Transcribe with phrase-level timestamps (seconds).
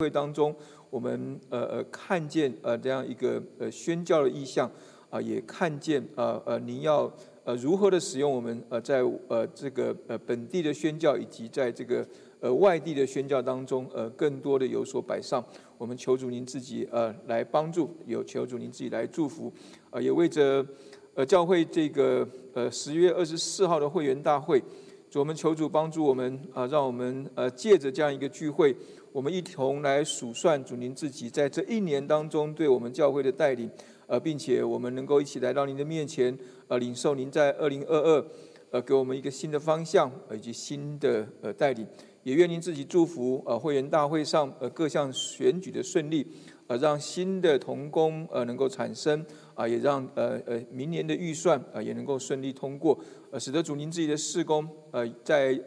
[0.00, 0.56] 会当中，
[0.88, 4.70] 我们呃呃看见呃这样一个呃宣教的意向
[5.10, 7.12] 啊，也看见呃呃您要
[7.44, 12.06] 呃如何的使用我们呃在呃这个呃本地的宣教以及在这个
[12.40, 15.44] 呃外地的宣教当中呃更多的有所摆上。
[15.76, 19.52] 我们求主您自己呃来帮助，有求主您自己来祝福，
[19.90, 20.64] 呃也为着
[21.12, 24.62] 呃教会这个呃十月二十四号的会员大会，
[25.10, 28.74] 主我们求主帮助我们啊，让我们呃借着这样一个聚会。
[29.12, 33.68] 我们一同来数算主您自己在这一年当中对我们教会的带领，
[34.06, 36.38] 呃，并且我们能够一起来到您的面前，
[36.68, 38.24] 呃，领受您在二零二二，
[38.70, 41.84] 呃，给我们一个新的方向以及新的呃带领，
[42.22, 46.24] 也愿您自己祝福呃会员大会上呃各项选举的顺利，
[46.68, 52.96] 呃，让新的同工呃能够产生，啊，也让呃呃明年的预算啊也能够顺利通过，
[53.32, 55.60] 呃，使得主您自己的事工呃在。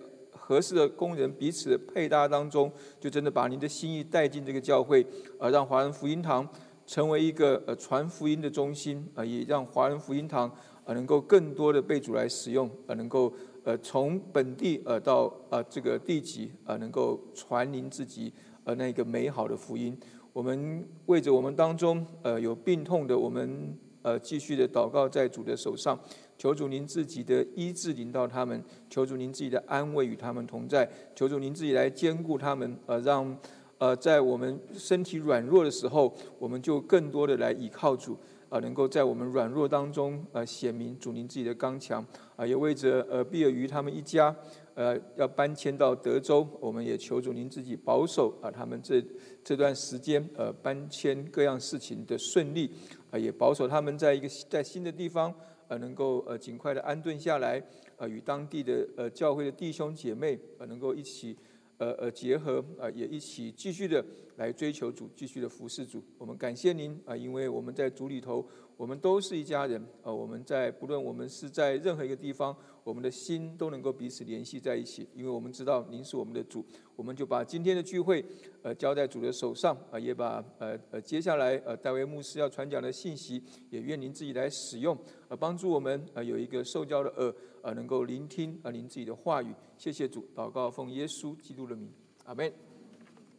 [0.46, 5.06] 合适的工人彼此的配搭当中，就真的把您的心意带进这个教会，
[5.40, 6.46] 呃，让华人福音堂
[6.86, 10.50] 成为一个呃传福音的中心，啊，也让华人福音堂
[10.84, 13.34] 啊能够更多的被主来使用，啊，能够
[13.64, 18.34] 呃从本地呃到啊这个地级啊能够传您自己
[18.66, 19.98] 呃那个美好的福音。
[20.34, 25.98] 我们为着我们当中呃有病痛的，我们呃继续的祷告在主的手上。
[26.38, 33.38] 求主您自己的医治领导他们，求主您自己的安慰与他们同在，求主您自己来兼顾他们，呃，让
[33.78, 38.18] 呃在我们身体软弱的时候，我们就更多的来倚靠主，
[38.50, 44.36] 啊，能够在我们软弱当中，呃，显明主您自己的刚强，啊，也为着呃毕尔鱼他们一家，
[44.76, 49.04] 呃，要搬迁到德州，我们也求主您自己保守啊，他们这
[49.44, 52.70] 这段时间呃搬迁各样事情的顺利，
[53.12, 55.34] 啊，也保守他们在一个在新的地方。
[55.74, 57.60] 呃，能够呃尽快的安顿下来，
[57.98, 61.36] 呃，与当地的呃教会的弟兄姐妹呃能够一起
[61.78, 64.06] 呃呃结合，呃也一起继续的
[64.38, 66.04] 来追求主，继续的服侍主。
[66.20, 68.48] 我们感谢您啊，因为我们在主里头。
[68.76, 76.66] 我们都是一家人，呃，我们在不论我们是在任何一个地方，我们的心都能够彼此联系在一起，因为我们知道您是我们的主，
[76.96, 78.24] 我们就把今天的聚会，
[78.62, 84.98] 呃，交在主的手上，啊，也把呃呃接下来呃戴维牧师要传讲的信息，也愿您自己来使用，
[85.30, 89.54] 呃，帮助我们呃有一个受教的耳，呃，能够聆听啊您自己的话语。
[89.78, 91.92] 谢谢主，祷告奉耶稣基督的名，
[92.26, 92.52] 阿门。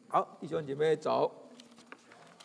[0.07, 1.44] 好，弟兄姐妹早。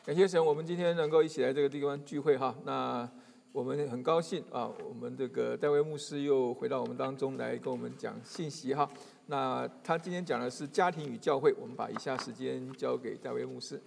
[0.06, 2.56] 感谢神，我们今天能够一起来这个地方聚会哈。
[2.64, 3.08] 那
[3.52, 8.90] 我们很高兴啊，我们这个戴维牧师又回到我们当中来跟我们讲信息哈。
[9.28, 13.80] 那他今天讲的是家庭与教会，我们把以下时间交给戴维牧师。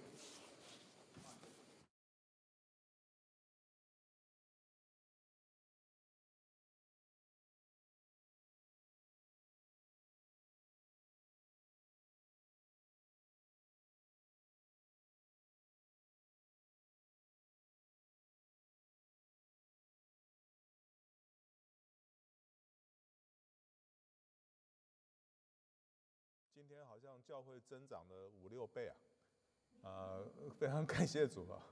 [27.25, 28.95] 教会增长了五六倍啊，
[29.81, 30.25] 呃，
[30.59, 31.63] 非常感谢主啊，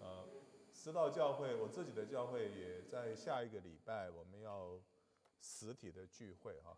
[0.00, 0.28] 呃，
[0.72, 4.80] 师道教会，我自己的教会也在下一个礼拜我们要
[5.40, 6.76] 实体的聚会哈，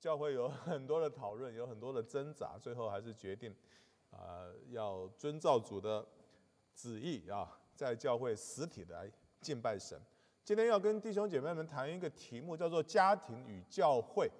[0.00, 3.54] 教会有很多的讨论，有很多的挣扎，最后还是决定
[4.10, 6.06] 啊，要遵照主的
[6.74, 10.00] 旨意啊，在教会实体的来敬拜神。
[10.42, 14.30] 今天要跟弟兄姐妹们谈一个题目，叫做家庭与教会。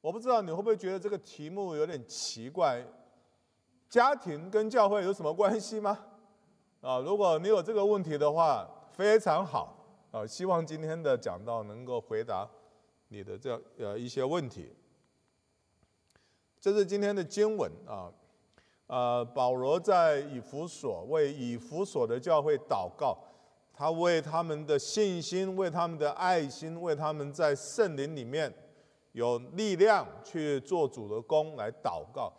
[0.00, 2.82] 我不知道你会不会觉得这个题目有点奇怪？
[3.88, 5.98] 家庭跟教会有什么关系吗？
[6.80, 9.76] 啊，如果你有这个问题的话，非常好
[10.10, 10.26] 啊！
[10.26, 12.48] 希望今天的讲道能够回答
[13.08, 14.72] 你的这呃一些问题。
[16.58, 18.10] 这是今天的经文啊，
[18.86, 23.18] 呃，保罗在以弗所为以弗所的教会祷告，
[23.74, 28.50] 他为他们的信心、为他们的爱心、为他们在圣灵里面。
[29.12, 32.32] 有力量去做主的工来祷告，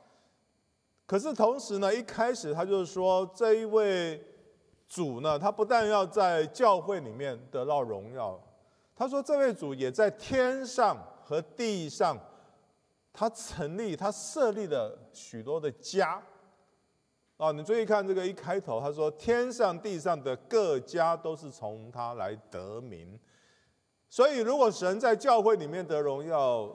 [1.05, 4.23] 可是同时呢，一开始他就是说，这一位
[4.87, 8.39] 主呢，他不但要在教会里面得到荣耀，
[8.95, 12.17] 他说这位主也在天上和地上，
[13.11, 16.23] 他成立他设立了许多的家。
[17.35, 23.19] 啊，你注意看这个一开头，他说天上地上的各家都是从他来得名。
[24.11, 26.69] 所以，如果神在教会里面得荣耀，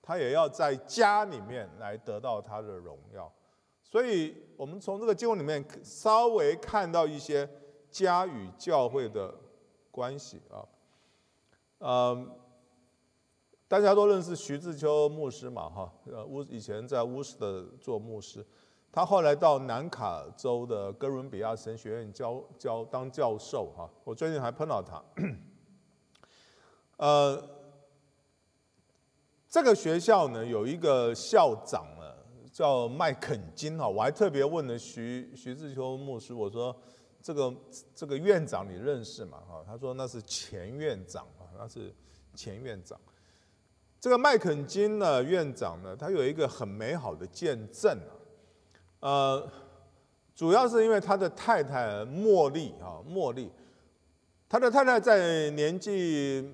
[0.00, 3.30] 他也要在家里面来得到他的荣耀。
[3.84, 7.46] 所以，我们从这个经文里面稍微看到一些
[7.90, 9.34] 家与教会的
[9.90, 10.64] 关系啊。
[11.80, 12.30] 嗯，
[13.68, 15.68] 大家都认识徐志秋牧师嘛？
[15.68, 18.42] 哈，呃，乌以前在乌斯的做牧师。
[18.90, 23.90] 他后来到南卡州的哥伦比亚神学院教教当教授哈。
[24.04, 25.02] 我最近还碰到他。
[27.02, 27.36] 呃，
[29.48, 32.14] 这个学校呢有一个校长呢
[32.52, 36.72] 叫麦肯金哈，我还特别问了徐徐志秋牧师，我说
[37.20, 37.52] 这个
[37.92, 39.42] 这个院长你认识吗？
[39.48, 41.92] 哈，他说那是前院长啊，那是
[42.36, 42.96] 前院长。
[43.98, 48.14] 这个麦肯金呢院长呢，他有一个很美好的见证啊。
[49.00, 49.50] 呃，
[50.36, 53.50] 主要是因为他的太太茉莉啊，茉莉，
[54.48, 56.48] 他的太太在年纪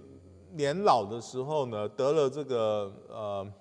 [0.53, 3.53] 年老的时候呢，得了这个呃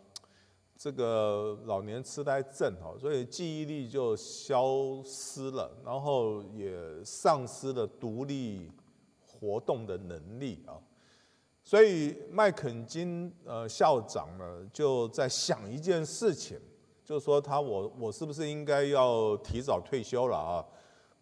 [0.78, 6.74] 这个老年痴呆症哈，所以记忆力就消失了，然后也
[7.04, 8.72] 丧失了独立
[9.26, 10.78] 活动的能力啊，
[11.64, 16.60] 所以麦肯金呃校长呢就在想一件事情。
[17.04, 20.66] 就是说，他我我是不是应该要提早退休了啊？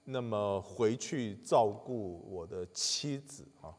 [0.06, 3.70] 那么回去照顾我的妻子啊？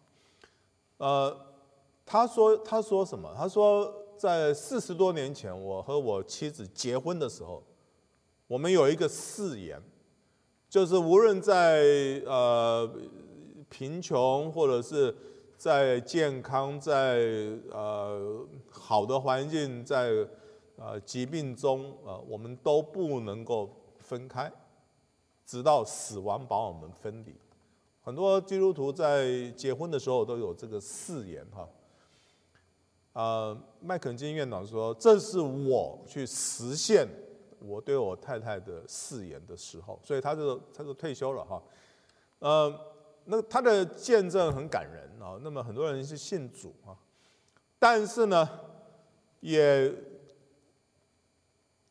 [0.99, 1.37] 呃，
[2.07, 3.35] 他说他说什么？
[3.37, 7.61] 他说在四十多年前，我和我妻子结婚的时候，
[8.47, 9.83] 我们有一个誓言，
[10.71, 11.83] 就是无论在
[12.25, 12.89] 呃
[13.69, 15.15] 贫穷或者是
[15.59, 17.19] 在健康，在
[17.73, 20.13] 呃好的环境，在
[20.77, 23.69] 呃，疾病中呃，我们都不能够
[23.99, 24.53] 分开，
[25.45, 27.35] 直到死亡把我们分离。
[28.01, 31.69] 很多基督徒在结婚的时候都有这个誓言哈。
[33.17, 37.09] 啊，麦肯金院长说：“这是我去实现
[37.61, 41.63] 我对我太太的誓言的时候。”所以他就他就退休了哈。
[42.41, 42.81] 呃，
[43.25, 45.41] 那他的见证很感人啊。
[45.43, 46.93] 那么很多人是信主啊，
[47.79, 48.47] 但是呢，
[49.41, 49.95] 也。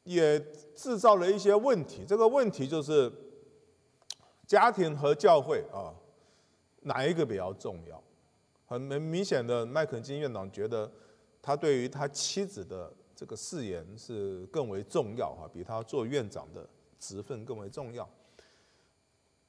[0.08, 0.40] 也
[0.76, 2.06] 制造了一些问题。
[2.08, 3.12] 这个问题就是
[4.46, 5.90] 家庭和教会啊，
[6.82, 8.00] 哪一个比较重要？
[8.68, 10.92] 很明明显的，麦肯金院长觉得
[11.46, 16.68] 他对于他妻子的这个誓言是更为重要哈，比他做院长的
[17.00, 18.10] 职分更为重要。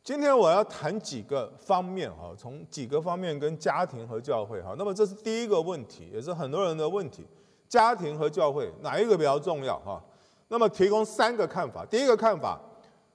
[0.05, 4.75] 今天我要谈几个方面哈，从几个方面跟家庭和教会哈。
[4.77, 7.27] 那么这是第一个问题，也是很多人的问题：
[7.67, 10.05] 家庭和教会哪一个比较重要哈？
[10.49, 11.83] 那么提供三个看法。
[11.87, 12.61] 第一个看法，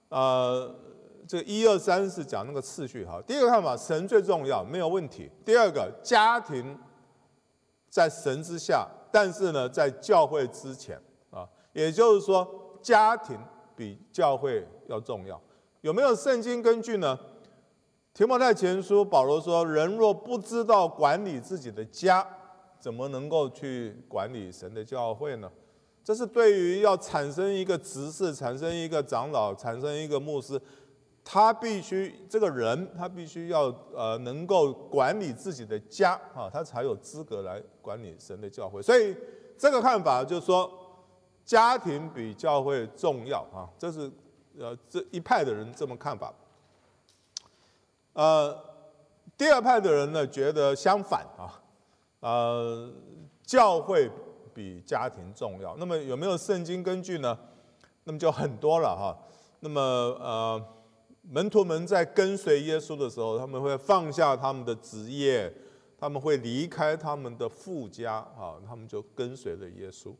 [0.10, 0.76] 呃，
[1.28, 3.22] 这一二三是讲那个次序哈。
[3.28, 5.30] 第一个看法，神最重要，没有问题。
[5.46, 6.76] 第二个，家庭
[7.92, 11.00] 在神之下，但是呢，在教会之前
[11.30, 13.38] 啊，也就是说，家庭
[13.76, 15.40] 比教会要重要。
[15.82, 17.20] 有没有圣经根据呢？
[18.14, 22.26] 提摩太前书保罗说：“人若不知道管理自己的家，
[22.80, 25.52] 怎么能够去管理神的教会呢？”
[26.04, 30.60] 这是对于要产生一个执事、产生一个长老、产生一个牧师，
[31.24, 38.82] 他必须这个人，他必须要呃能够管理自己的家啊，他才有资格来管理神的教会。
[38.82, 39.16] 所以
[39.58, 40.72] 这个看法就是说，
[41.46, 44.12] 家庭比教会重要啊，这是
[44.58, 46.34] 呃这一派的人这么看法。
[48.14, 48.58] 呃，
[49.38, 51.62] 第二派的人呢觉得相反啊，
[52.20, 52.92] 呃，
[53.44, 54.10] 教会。
[54.54, 57.40] 比家庭重要，那么有没有圣经根据呢？
[58.04, 59.18] 那么就很多了哈。
[59.62, 60.62] 那么呃，
[61.22, 65.54] 门徒们在跟随耶稣的时候，他们会放下他们的职业，
[65.98, 70.14] 他们会离开他们的富家啊，他们就跟随了耶稣。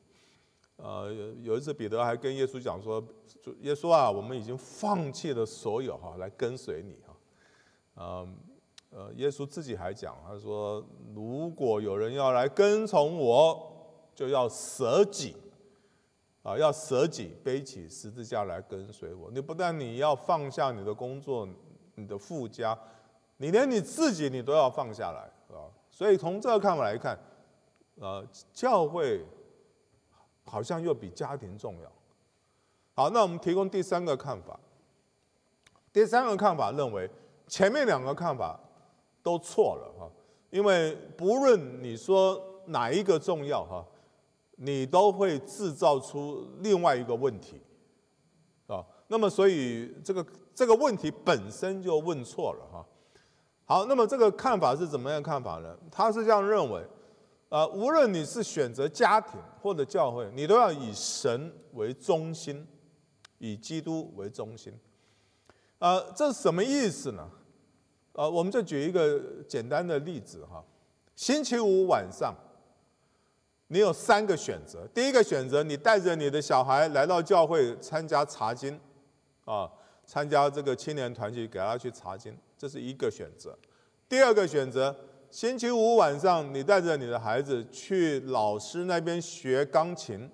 [0.78, 3.04] 呃，有一次彼得还跟耶稣讲说
[3.62, 7.16] ：“耶稣啊，我们已经放弃了所有哈，来跟随你哈。”
[7.98, 8.36] 嗯
[8.92, 13.68] 呃，耶稣自己还讲，他说：“如果有人要来跟从我。”
[14.14, 15.34] 就要舍己，
[16.44, 19.30] 啊，要舍己，背起十字架来跟随我。
[19.30, 21.48] 你不但你要放下你的工作，
[21.94, 22.76] 你的富家，
[23.38, 25.20] 你连你自己你都要放下来，
[25.56, 25.70] 啊。
[25.92, 27.16] 所以从这个看法来看，
[28.00, 29.24] 呃，教会
[30.46, 31.92] 好像又比家庭重要。
[32.96, 34.60] 好，那我们提供第三个看法。
[35.94, 37.08] 第三个看法认为，
[37.48, 38.60] 前面两个看法
[39.22, 40.10] 都错了哈，
[40.50, 43.86] 因为不论你说哪一个重要哈。
[44.64, 47.60] 你都会制造出另外一个问题，
[48.68, 52.86] 啊，那么所以这个这个问题本身就问错了哈。
[53.66, 55.76] 好，那么这个看法是怎么样看法呢？
[55.90, 56.86] 他是这样认为，
[57.50, 62.68] 啊，无论你是选择家庭或者教会，你都要以神为中心，
[63.40, 64.72] 以基督为中心。
[65.80, 67.28] 啊，这是什么意思呢？
[68.14, 70.64] 啊，我们就举一个简单的例子哈，
[71.16, 72.36] 星期五晚上。
[73.72, 74.86] 你有三个选择。
[74.94, 78.78] 第一个选择，你带着你的小孩来到教会参加查经，
[79.46, 79.72] 啊，
[80.06, 83.58] 参加这个青年团体，给他去查经，这是一个选择。
[84.10, 84.94] 第二个选择，
[85.30, 90.30] 星期五晚上你带着你的孩子去老师那边学钢琴，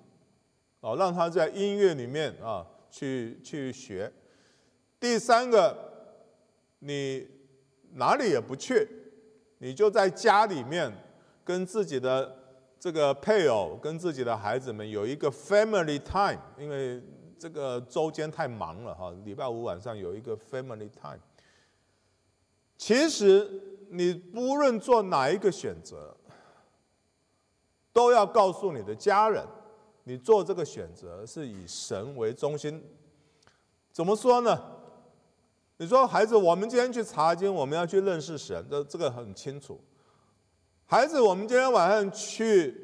[0.80, 4.12] 哦，让他在音乐里面啊去去学。
[4.98, 5.78] 第三个，
[6.80, 7.24] 你
[7.92, 8.88] 哪里也不去，
[9.58, 10.92] 你就在家里面
[11.44, 12.37] 跟自己的
[12.78, 17.02] 这个配偶、跟自己的孩子们有一个 family time，因为
[17.38, 21.18] 这个周间太忙了哈，礼拜五晚上有一个 family time。
[22.76, 23.50] 其实
[23.90, 26.16] 你不论做哪一个选择，
[27.92, 29.44] 都要告诉你的家人，
[30.04, 32.80] 你做这个选择是以神为中心。
[33.90, 34.56] 怎么说呢？
[35.78, 39.80] 你说孩子，我们今天去查经，我们要去认识神，这这个很清楚。
[40.90, 42.74] 孩子，我们今天晚上去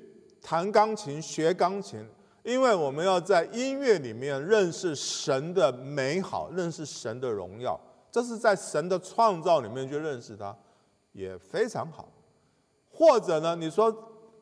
[0.42, 2.06] 弹钢琴、学钢琴，
[2.42, 7.80] 因为我们要在音乐里面认识神的美好，认识神的荣耀。
[8.12, 10.54] 这是在神的创造里面去认识他，
[11.12, 12.06] 也非常好。
[12.90, 13.90] 或者呢，你说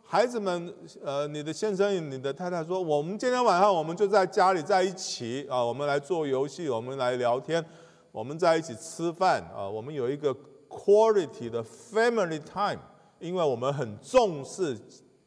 [0.03, 7.65] 孩子们，呃，你的先生、你的太太说，我们今天晚上我们就在家里在一起啊，我们来做游戏，我们来聊天，
[8.11, 10.35] 我们在一起吃饭啊，我们有一个
[10.69, 12.81] quality 的 family time，
[13.23, 14.79] 因为我们很重视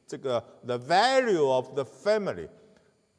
[0.06, 2.48] 这个 the value of the family，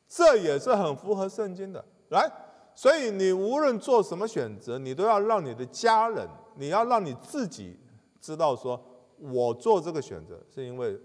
[0.06, 1.84] 这也是很符合圣经的。
[2.10, 2.30] 来。
[2.78, 7.74] 所以你无论做什么选择，你都要让你的家人，你要让你自己
[8.20, 8.78] 知道，说
[9.18, 11.00] 我做这个选择是因为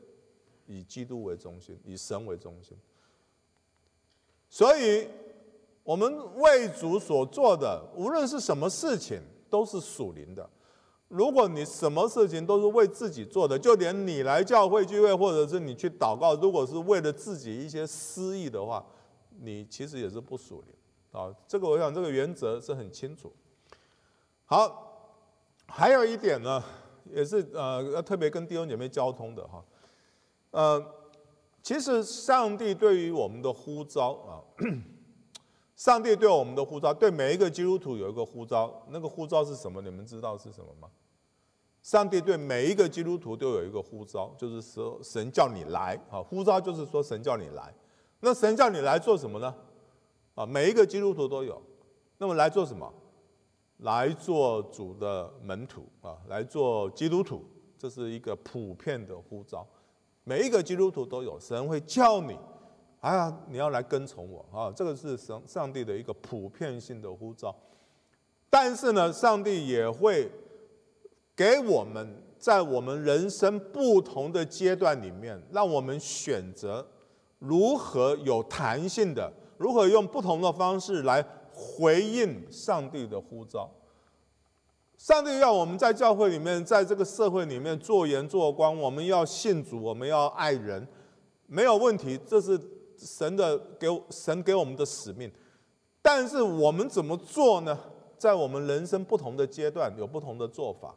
[0.66, 2.78] 以基督为中心，以神为中心。
[4.50, 5.08] 所以，
[5.84, 10.50] 我们为主所做的，无论是什么事情，都是属灵的。
[11.12, 18.86] 如果你什么事情都是为自己做的，就连你来教会聚会，或者是你去祷告，如果是为了自己一些私意的话，
[19.42, 20.74] 你其实也是不属灵。
[21.12, 23.30] 啊，这个我想这个原则是很清楚。
[24.46, 25.18] 好，
[25.68, 26.64] 还有一点呢，
[27.12, 29.62] 也是呃要特别跟弟兄姐妹交通的哈。
[30.52, 30.82] 呃，
[31.62, 34.40] 其实上帝对于我们的呼召啊，
[35.82, 39.82] 上帝对我们的呼召，对每一个基督徒有一个呼召，那个呼召是什么？
[39.82, 40.88] 你们知道是什么吗？
[41.82, 47.74] 上帝对每一个基督徒都有一个呼召，就是说神叫你来啊，呼召就是说神叫你来。
[48.20, 49.56] 那神叫你来做什么呢？
[50.36, 51.60] 啊，每一个基督徒都有，
[52.20, 52.94] 那么来做什么？
[53.78, 57.44] 来做主的门徒啊，来做基督徒，
[57.80, 59.68] 这是一个普遍的呼召。
[60.26, 62.38] 每一个基督徒都有，神会叫你，
[63.02, 67.54] 哎呀，你要来跟从我啊，这个是神上帝的一个普遍性的呼召。
[68.50, 70.30] 但是呢，上帝也会
[71.36, 76.86] 给我们在我们人生不同的阶段里面，让我们选择
[77.40, 79.32] 如何有弹性的。
[79.58, 83.70] 如何用不同的方式来回应上帝的呼召？
[84.98, 90.88] 上帝要我们在教会里面，在这个社会里面做盐做光，我们要信主，我们要爱人，
[91.48, 92.60] 没有问题，这是
[93.06, 95.32] 神的给神给我们的使命。
[96.02, 97.78] 但是我们怎么做呢？
[98.18, 100.96] 在我们人生不同的阶段，有不同的做法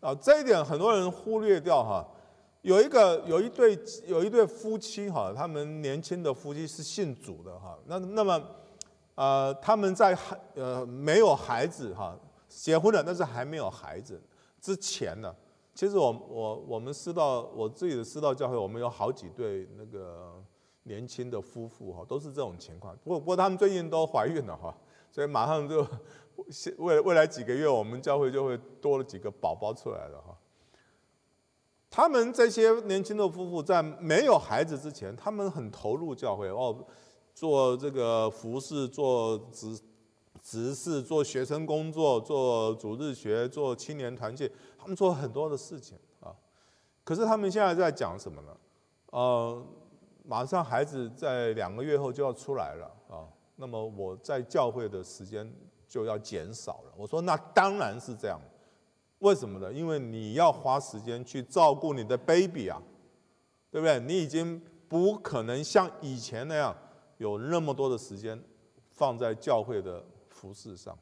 [0.00, 2.06] 啊，这一点很多人忽略掉哈。
[2.60, 7.78] 有一个有一对有一对夫妻哈，他们年轻的夫妻是信主的哈。
[7.86, 8.42] 那那么，
[9.14, 14.20] 呃，他们在孩呃没有孩子哈，结婚了，但是还没有孩子
[14.60, 15.34] 之前呢，
[15.74, 20.34] 其实我我我们师道我自己的师道教会，我们有好几对那个
[20.88, 22.96] 年轻的夫妇哈，都是这种情况。
[23.04, 24.76] 不过不过他们最近都怀孕了哈，
[25.12, 25.86] 所以马上就
[26.78, 30.36] 未未来几个月，我们教会就会多了几个宝宝出来了哈。
[31.90, 36.84] 他们这些年轻的夫妇在没有孩子之前，他们很投入教会哦，
[37.34, 39.80] 做这个服饰，做执
[40.42, 46.34] 执事，做学生工作，做主日学，做青年团契，他们做很多的事情啊。
[47.04, 48.56] 可是他们现在在讲什么呢？
[49.10, 49.66] 呃，
[50.28, 53.24] 马上孩子在两个月后就要出来了啊，
[53.56, 55.50] 那么我在教会的时间
[55.88, 56.92] 就要减少了。
[56.98, 58.38] 我说那当然是这样。
[59.20, 59.72] 为什么呢？
[59.72, 62.78] 因为你要花时间去照顾你的 baby 啊，
[63.70, 63.98] 对不对？
[64.00, 66.76] 你已经不可能像以前那样
[67.16, 68.38] 有那么多的时间
[68.90, 70.96] 放在教会的服饰上。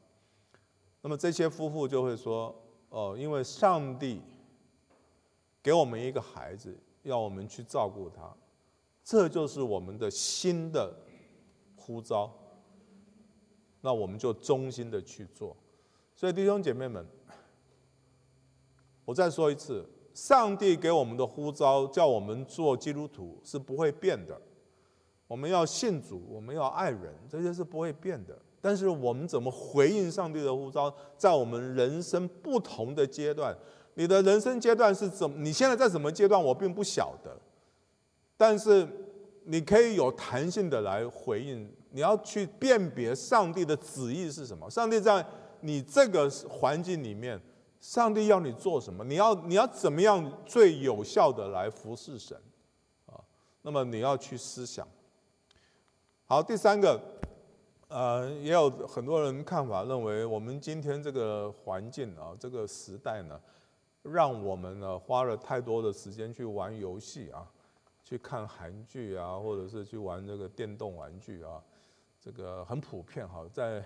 [1.01, 2.55] 那么这些夫妇就会说
[2.89, 4.21] ：“哦，因为上帝
[5.61, 8.33] 给我们一个孩子，要我们去照顾他，
[9.09, 10.93] 这就是我们的新的
[11.77, 12.29] 呼召。
[13.79, 15.55] 那我们就忠心的去做。
[16.13, 17.05] 所以弟兄姐妹们。”
[19.05, 24.37] 我再说一次，上帝给我们的呼召，叫我们做基督徒是不会变的。
[25.25, 28.37] 我们要信主，我们要爱人，这些是不会变的。
[28.59, 33.57] 但是我们怎么回应上帝的呼召，在我们人生不同的阶段，
[33.93, 35.25] 你的人生阶段是怎？
[35.41, 36.43] 你现在在什么阶段？
[36.43, 37.39] 我并不晓得，
[38.37, 38.87] 但是
[39.43, 41.69] 你可以有弹性的来回应。
[41.91, 44.69] 你要去辨别上帝的旨意是什么？
[44.69, 45.25] 上帝在
[45.61, 47.41] 你这个环境里面，
[47.79, 49.03] 上帝要你做什么？
[49.05, 52.37] 你要你要怎么样最有效的来服侍神
[53.07, 53.17] 啊？
[53.63, 54.87] 那么你要去思想。
[56.25, 57.01] 好，第三个，
[57.87, 63.39] 呃，也有很多人看法认为，我们今天这个环境啊，这个时代呢，
[64.03, 67.49] 让我们呢花了太多的时间去玩游戏啊，
[68.07, 71.61] 去看韩剧啊，或者是去玩这个电动玩具啊。
[72.21, 73.83] 这个很普遍哈，在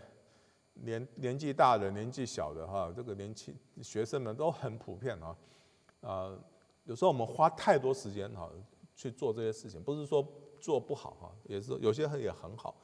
[0.76, 3.52] 年年纪大的、年纪小的哈，这个年轻
[3.82, 5.36] 学生们都很普遍啊。
[6.02, 6.40] 啊，
[6.84, 8.48] 有时候我们花太多时间哈
[8.96, 10.24] 去做这些事情，不是说
[10.60, 12.76] 做不好哈，也是有些也很好。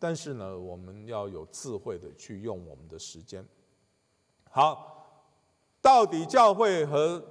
[0.00, 3.46] 但是呢，我们要有智慧的去用我们的时间。
[4.50, 5.06] 好，
[5.80, 7.24] 到底教会和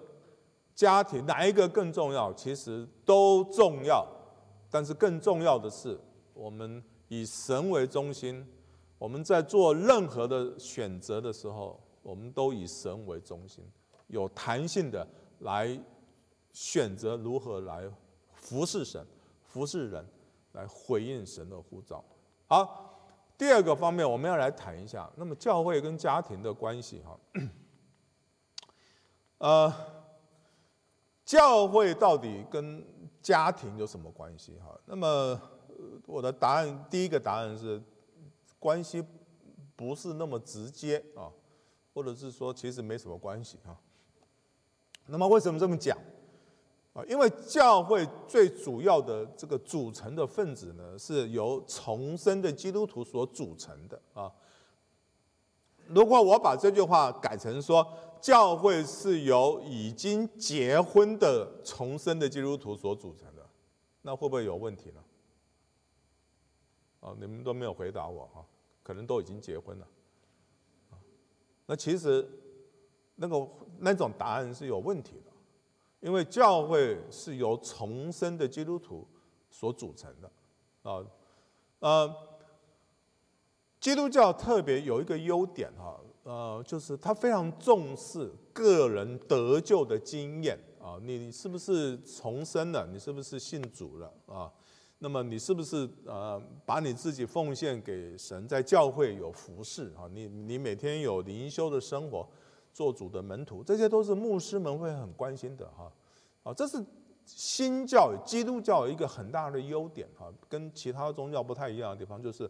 [0.78, 2.34] 家庭哪一个更重要？
[2.34, 4.08] 其实都重要，
[4.72, 6.00] 但是更重要的是
[6.34, 6.82] 我们。
[7.10, 8.46] 以神为中心，
[8.98, 13.64] 我们在做任何的选择的时候，我们都以神为中心，
[14.08, 15.08] 有弹性的
[15.40, 15.80] 来
[16.52, 17.90] 选择如何来
[18.34, 19.08] 服侍神、
[19.46, 20.06] 服侍人，
[20.52, 22.04] 来回应神的呼召。
[22.46, 23.00] 好，
[23.38, 27.18] 第二个方面，我们要来谈一下，那么教会跟家庭的关系哈，
[29.38, 29.74] 呃，
[31.28, 32.84] 教会到底跟
[33.22, 34.76] 家庭有什么关系哈？
[34.88, 35.40] 那么。
[36.08, 37.80] 我的答案，第一个答案是
[38.58, 39.04] 关系
[39.76, 41.30] 不是那么直接啊，
[41.94, 43.78] 或者是说其实没什么关系啊。
[45.06, 45.96] 那么为什么这么讲
[46.94, 47.04] 啊？
[47.08, 54.32] 因为教会最主要的这个组成的分子呢，是由重生的基督徒所组成的啊。
[55.90, 57.88] 如果我把这句话改成说，
[58.20, 63.48] 教会是由已经结婚的重生的基督徒所组成的，
[64.02, 65.04] 那会不会有问题呢？
[67.00, 68.46] 哦，你们都没有回答我哈，
[68.82, 69.88] 可能都已经结婚了。
[71.68, 72.28] 那其实
[73.16, 73.48] 那个
[73.80, 75.32] 那种答案是有问题的，
[76.00, 79.08] 因为教会是由重生的基督徒
[79.50, 80.32] 所组成的
[80.82, 81.06] 啊。
[81.80, 82.16] 呃，
[83.80, 90.98] 基督教特别有一个优点哈，呃，就是他非常重视个人得救的经验啊。
[91.02, 92.88] 你是不是重生了？
[92.88, 94.52] 你是不是信主了啊？
[95.00, 100.10] 那么你是不是呃把你自己奉献给神，在教会有服侍啊？
[100.12, 102.28] 你你每天有灵修的生活，
[102.74, 105.92] 做主的门徒，这些都是牧师们会很关心的哈。
[106.42, 106.84] 啊，这是
[107.26, 112.50] 新教基督教一个很大的优点哈，跟其他宗教不太一样的地方就是，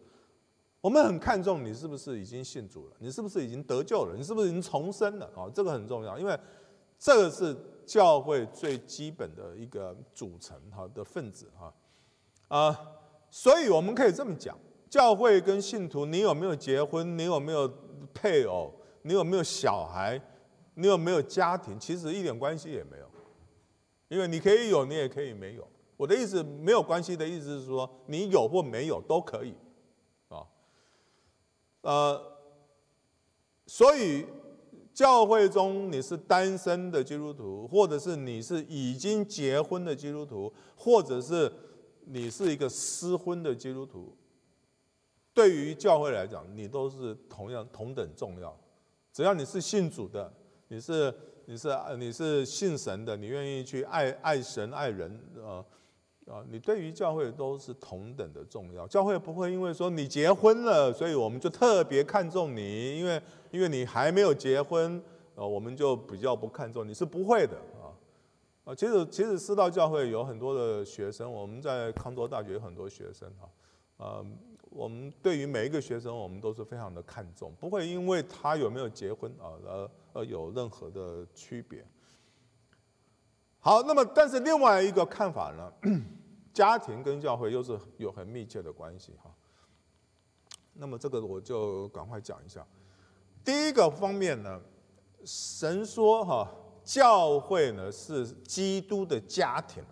[0.82, 5.50] 我们很看重你是不是已经信主了，你是不是已经得救了，你是不是已经重生了啊？
[5.54, 6.38] 这个很重要，因为
[6.98, 11.74] 这个是教会最基本的一个组成哈的分子哈。
[12.48, 12.80] 啊，
[13.30, 14.58] 所以我们可以这么讲：
[14.90, 17.18] 教会跟信徒，你有没有结婚？
[17.18, 17.70] 你有没有
[18.14, 18.72] 配偶？
[19.02, 20.22] 你有没有小孩？
[20.76, 21.80] 你有没有家庭？
[21.80, 23.06] 其实一点关系也没有，
[24.10, 25.68] 因为你可以有，你也可以没有。
[25.98, 29.56] 我的意思，没有关系的意思是说，你有或没有都可以，
[31.88, 32.22] 呃，
[33.66, 34.26] 所以
[34.94, 41.52] 教会中你是单身的基督徒，或者是你是已经结婚的基督徒，或者是。
[42.10, 44.16] 你是一个失婚的基督徒，
[45.34, 48.58] 对于教会来讲，你都是同样同等重要。
[49.12, 50.32] 只要你是信主的，
[50.70, 51.14] 你是
[51.48, 55.60] 你是你是信神的，你愿意去爱爱神爱人啊
[56.30, 58.86] 啊，你对于教会都是同等的重要。
[58.86, 65.02] 教会不会因为说你结婚了，所以我们就特别看重你，因为因为你还没有结婚，
[65.36, 67.56] 呃，我们就比较不看重你，是不会的。
[67.82, 67.96] 啊，
[68.66, 73.48] 啊其实其实师道教会有很多的学生，我们在康多大学有很多学生啊，
[73.96, 74.26] 呃，
[74.70, 81.86] 我们对于每一个学生，我们都是非常的看重，不会因为他有没有结婚啊而而有任何的区别。
[83.68, 85.74] 好，那么但是另外一个看法呢，
[86.54, 89.30] 家庭跟教会又是有很密切的关系哈。
[90.72, 92.66] 那么这个我就赶快讲一下，
[93.44, 94.62] 第一个方面呢，
[95.26, 96.50] 神说哈。
[96.82, 99.84] 教会呢是基督的家庭，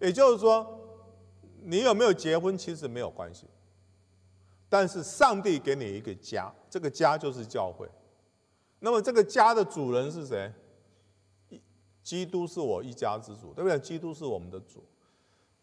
[0.00, 0.80] 也就是说，
[1.60, 3.46] 你有没有结婚其实没有关系，
[4.66, 7.86] 但是上帝给你一个家，这个家就是教会。
[8.78, 10.50] 那么这个家的主人是谁？
[12.02, 13.78] 基督是我一家之主，对不对？
[13.78, 14.82] 基督是我们的主。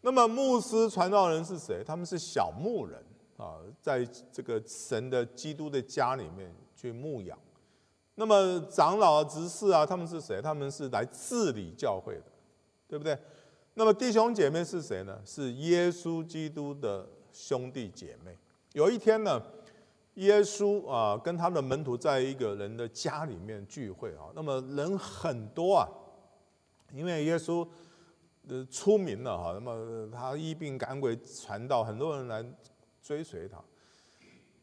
[0.00, 1.82] 那么牧师、传道人是谁？
[1.84, 2.98] 他们是小牧人
[3.36, 7.38] 啊，在这个神的基督的家里面去牧养。
[8.14, 10.40] 那么长老、执事啊，他们是谁？
[10.42, 12.24] 他们是来治理教会的，
[12.88, 13.18] 对不对？
[13.74, 15.20] 那么弟兄姐妹是谁呢？
[15.24, 18.36] 是耶稣基督的兄弟姐妹。
[18.72, 19.40] 有一天呢，
[20.14, 25.88] 耶稣啊跟他的门徒在一个人的家里面聚会啊，那么人很多啊，
[26.92, 27.66] 因为耶稣
[28.48, 32.44] 呃出名了哈，那么他医病赶鬼传道，很多人来
[33.02, 33.62] 追随他。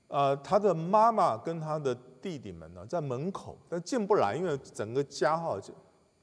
[0.10, 5.74] 呃，他的妈妈跟他的弟弟们呢，在门口，但进不来，因为整个家哈就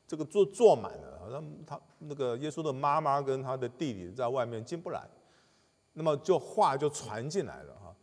[0.06, 5.06] 这个坐坐满了，好像他那个耶稣的妈妈跟他的弟弟在外面进不来，
[5.92, 7.94] 那么就话就传进来了哈，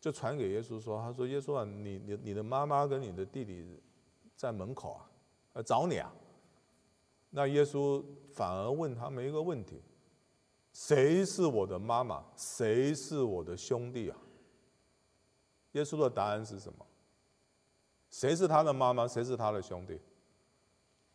[0.00, 3.80] 就传给耶稣说，他说耶稣啊，你你你的妈妈跟你的弟弟
[4.34, 5.06] 在门口啊，
[5.52, 6.12] 呃找你啊，
[7.30, 9.82] 那耶稣反而问他们一个问题，
[10.72, 14.16] 谁是我的妈妈，谁是我的兄弟啊？
[15.72, 16.86] 耶稣的答案是什么？
[18.10, 19.06] 谁是他的妈妈？
[19.06, 20.00] 谁是他的兄弟？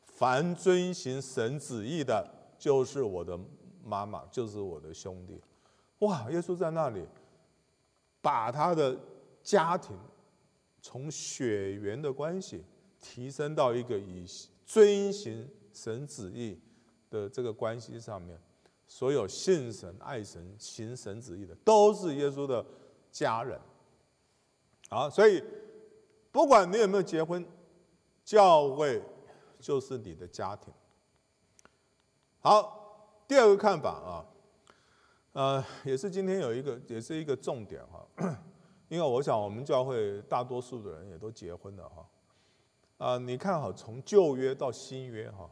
[0.02, 2.23] 凡遵行神旨意的，
[2.60, 3.38] 就是我的
[3.84, 5.41] 妈妈，就是我的兄弟。
[5.99, 6.30] 哇！
[6.30, 7.06] 耶稣在那里
[8.21, 8.97] 把他的
[9.41, 9.97] 家庭
[10.82, 12.63] 从血缘的关系
[13.02, 14.26] 提升到一个以
[14.65, 16.60] 遵行神旨意
[17.10, 18.40] 的这个关系上面。
[18.86, 22.64] 所有信神、爱神、行神旨意的，都是耶稣的
[23.12, 23.60] 家人。
[24.90, 25.44] 好，所以
[26.32, 27.44] 不管你有没有结婚，
[28.24, 29.02] 教会
[29.60, 30.72] 就是你的家庭。
[32.40, 34.26] 好，第二个看法啊，
[35.32, 38.06] 呃，也是今天有一个，也是一个重点哈，
[38.90, 42.10] 因为我想我们教会大多数的人也都结婚了哈。
[42.98, 45.50] 啊，你看哈，从旧约到新约哈，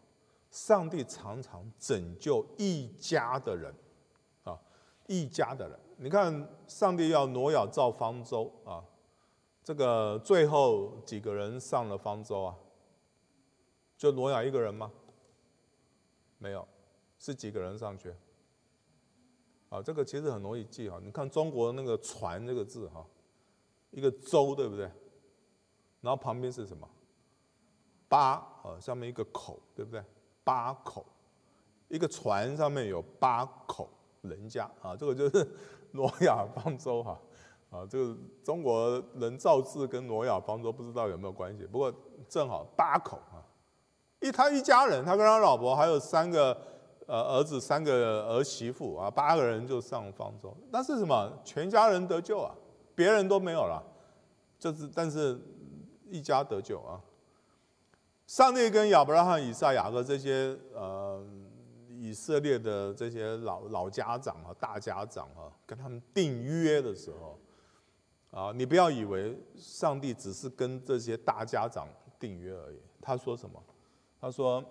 [0.52, 3.74] 上帝常常拯救一家的人
[4.44, 4.60] 啊，
[5.08, 5.80] 一家的人。
[5.98, 8.84] 你看，上帝要挪亚造方舟啊。
[9.64, 12.56] 这个最后几个人上了方舟啊？
[13.98, 14.92] 就挪亚一个人吗？
[16.38, 16.68] 没有，
[17.18, 18.14] 是几个人上去？
[19.70, 21.00] 啊，这个其实很容易记哈。
[21.02, 23.06] 你看中国那个“船”这个字哈，
[23.92, 24.92] 一个舟对不对？
[26.02, 26.90] 然后旁边是什么？
[28.10, 28.32] 八
[28.64, 30.04] 啊，上面一个口对不对？
[30.44, 31.06] 八口，
[31.88, 33.90] 一个船上面有八口
[34.22, 35.48] 人家啊，这个就是
[35.92, 37.20] 挪亚方舟哈。
[37.70, 41.66] 啊，这个中国人造字跟挪亚方舟不知道有没有关系？
[41.66, 41.94] 不过
[42.28, 43.40] 正好八口啊，
[44.20, 46.58] 一他一家人，他跟他老婆还有三个
[47.08, 50.54] 呃儿子，三个儿媳妇啊，八个人就上方舟。
[50.70, 51.32] 那是什么？
[51.46, 52.54] 全家人得救啊，
[52.94, 53.82] 别人都没有了，
[54.60, 55.40] 就是但是
[56.10, 57.00] 一家得救啊。
[58.32, 61.22] 上帝跟亚伯拉罕、以撒、雅各这些呃
[61.90, 67.38] 以色列的这些老老家长啊、大家长啊，跟他们订约的时候。
[68.30, 71.86] 啊，你不要以为上帝只是跟这些大家长
[72.18, 72.80] 订约而已。
[73.02, 73.62] 他说什么？
[74.22, 74.64] 他说：“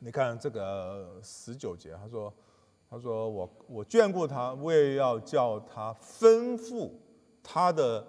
[0.00, 2.32] 你看这个十九节，他说，
[2.88, 6.90] 他说我我眷顾他，为要叫他吩咐
[7.42, 8.02] 他的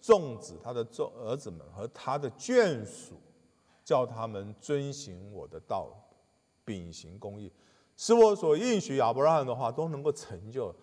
[0.00, 3.20] 众子、他的众儿子们和他的眷属，
[3.84, 5.88] 叫他们遵行我的道，
[6.64, 7.52] 秉行公义，
[7.96, 10.74] 使我所应许亚伯拉罕的话都能够成就。”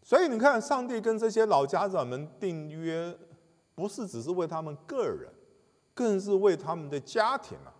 [0.00, 3.14] 所以你看，上帝跟这些老家长们订约，
[3.74, 5.30] 不是只是为他们个人，
[5.92, 7.74] 更是为他们的家庭啊，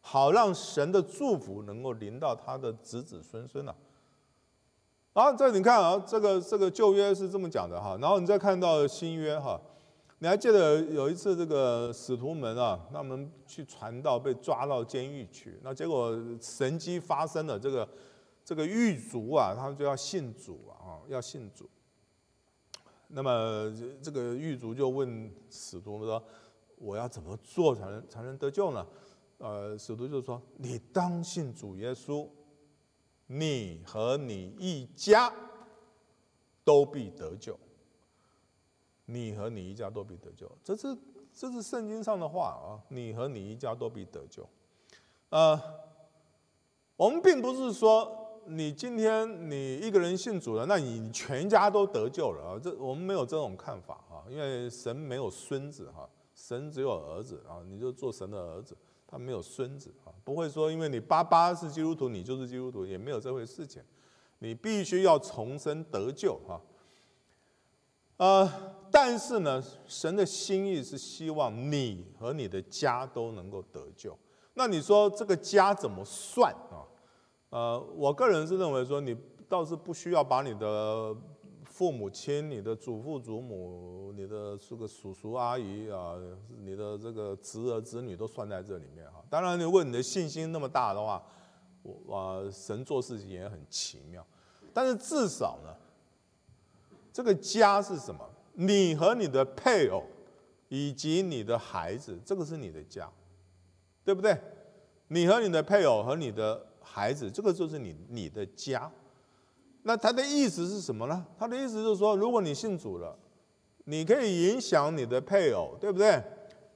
[0.00, 3.74] 好让神的祝福能够临到他的子子孙孙啊。
[5.12, 9.60] 然后这你看啊，这个这个旧约是这么讲的哈，然后你再看到新约哈，
[10.18, 17.88] 你还记得有一次这个使徒们啊，他们去传道被抓到监狱去，那结果神迹发生了，这个。
[18.48, 21.68] 这个狱卒啊，他们就要信主啊，要信主。
[23.08, 26.22] 那么这个狱卒就问使徒说
[26.78, 28.86] ：“我要怎么做才能才能得救呢？”
[29.38, 32.28] 呃，使徒就说：“你当信主耶稣，
[33.26, 35.34] 你和你一家
[36.62, 37.58] 都必得救。
[39.06, 40.96] 你和你一家都必得救。”这是
[41.32, 44.46] 这是圣经上的话啊，“你和你一家都必得救。”
[45.30, 45.60] 呃，
[46.96, 48.22] 我们并不是说。
[48.48, 52.60] 你今天你一个人信主了，那你全家都得救了啊？
[52.62, 63.82] 这我们没有这种看法啊，因为神没有孙子哈，神只有儿子啊，你就做神的儿子，他没有孙子啊，不会说因为你爸爸是基督徒，你就是基督徒，也没有这回事情，
[64.38, 66.60] 你必须要重生得救哈。
[68.18, 68.50] 呃，
[68.90, 74.16] 但是呢，神的心意是希望你和你的家都能够得救，
[74.54, 76.80] 那你说这个家怎么算啊？
[77.50, 79.16] 呃，我个人是认为说，你
[79.48, 81.14] 倒是不需要把你的
[81.64, 86.14] 父母亲、你的祖父祖母、你的这个叔叔阿姨啊，
[86.62, 89.22] 你的这个侄儿侄女都算在这里面哈。
[89.28, 91.22] 当然，如果你的信心那么大的话，
[91.82, 94.26] 我啊，神做事情也很奇妙。
[94.72, 95.74] 但是至少呢，
[97.16, 98.28] 这个家是什么？
[98.52, 100.04] 你和你的配偶
[100.68, 103.10] 以及你的孩子，这个是你的家，
[104.04, 104.38] 对不对？
[105.08, 108.92] 你和你的配偶和你的孩子，这个就是你你的家。
[109.84, 111.26] 那他的意思是什么呢？
[111.38, 113.18] 他的意思就是说，如果你信主了，
[113.86, 116.22] 你可以影响你的配偶，对不对？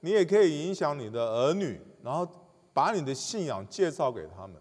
[0.01, 2.27] 你也可以影响你的儿女，然后
[2.73, 4.57] 把你的信仰介绍给他们。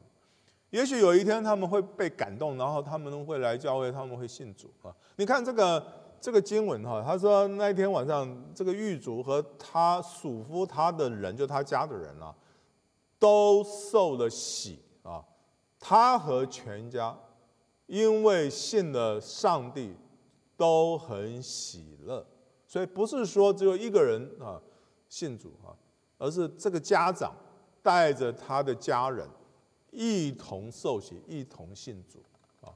[0.70, 4.96] 也许有一天他们会被感动，然后他们会来教会，他们会信主啊。
[5.16, 5.84] 你看这个
[6.22, 12.36] 这个经文哈，他说那一天晚上，这个狱卒和他属乎他的人，就他家的人啊，
[13.18, 15.24] 都受了喜啊，
[15.80, 17.18] 他和全家。
[17.88, 19.96] 因为信了上帝，
[20.56, 22.24] 都很喜乐，
[22.68, 24.62] 所以不是说只有一个人啊
[25.08, 25.74] 信主啊，
[26.20, 27.36] 而是这个家长
[27.82, 29.28] 带着他的家人
[29.92, 32.20] 一同受洗，一同信主
[32.62, 32.74] 啊。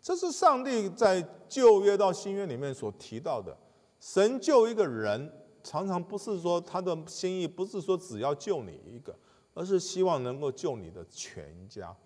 [0.00, 3.56] 这是上帝在旧约到新约里面所提到的，
[4.00, 9.14] 神救一个人，常常不是说他的心意不是说只要救你一个，
[9.54, 11.96] 而是希望能够救你的全家。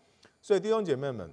[0.40, 1.30] 所以弟兄姐妹们。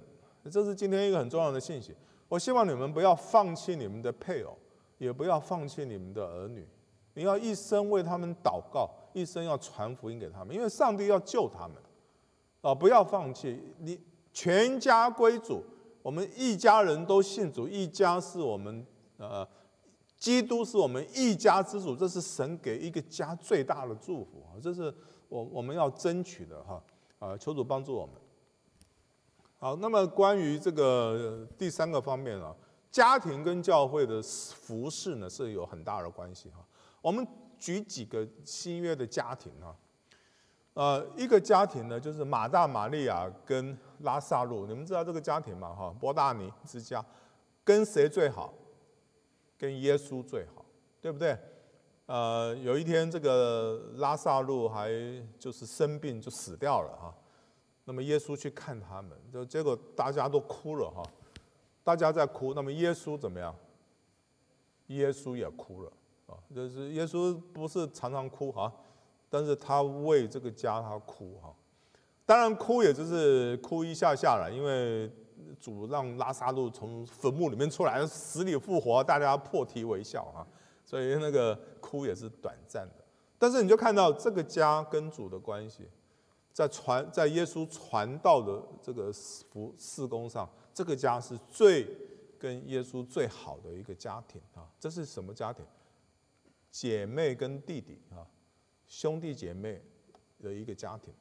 [0.50, 1.96] 这是今天一个很重要的信息。
[2.28, 4.54] 我希望你们不要放弃你们的配偶，
[4.98, 6.68] 也不要放弃你们的儿女。
[7.14, 11.78] 你要一生为他们祷告，一生要传福音给他们，因为上帝要救他们。
[12.64, 13.60] 啊，不要放弃！
[13.80, 14.00] 你
[14.32, 15.62] 全家归主，
[16.00, 18.86] 我们一家人都信主，一家是我们
[19.18, 19.46] 呃，
[20.16, 24.56] 基督是我们一家之主，这是神给一个家最大的祝福啊！
[24.62, 24.92] 这是
[25.28, 26.82] 我我们要争取的哈
[27.18, 27.36] 啊！
[27.36, 28.14] 求主帮助我们。
[29.58, 32.56] 好，那么关于这个第三个方面啊，
[32.90, 36.66] 家庭跟教会的服饰呢是有很大的关系哈。
[37.02, 37.26] 我们
[37.58, 39.76] 举几个新约的家庭啊，
[40.74, 45.74] 呃，一个家庭呢就是马大、玛利亚跟拉萨路，你们知道这个家庭吗？
[45.74, 47.04] 哈，波大尼之家，
[47.64, 48.52] 跟谁最好？
[49.56, 50.64] 跟耶稣最好，
[51.00, 51.38] 对不对？
[52.06, 54.90] 呃，有一天这个拉萨路还
[55.38, 57.14] 就是生病就死掉了哈。
[57.84, 61.02] 那么耶稣去看他们，就结果大家都哭了哈，
[61.82, 62.52] 大家在哭。
[62.52, 63.54] 那么耶稣怎么样？
[64.88, 65.92] 耶稣也哭了
[66.26, 68.70] 啊，就是耶稣不是常常哭哈，
[69.34, 71.52] 但是他为这个家他哭哈。
[72.24, 75.10] 当然哭也就是哭一下下了，因为
[75.58, 80.46] 主让拉萨路从坟墓里面出来，死里复活，大家破涕为笑哈，
[80.84, 83.04] 所以那个哭也是短暂的。
[83.36, 85.88] 但是你就看到这个家跟主的关系。
[86.52, 89.12] 在传在耶稣传道的这个
[89.50, 91.84] 服事工上，这个家是最
[92.38, 94.62] 跟耶稣最好的一个家庭啊！
[94.78, 95.66] 这是什么家庭？
[96.70, 98.22] 姐妹跟弟弟啊，
[98.86, 99.82] 兄弟姐妹
[100.42, 101.12] 的一个家庭。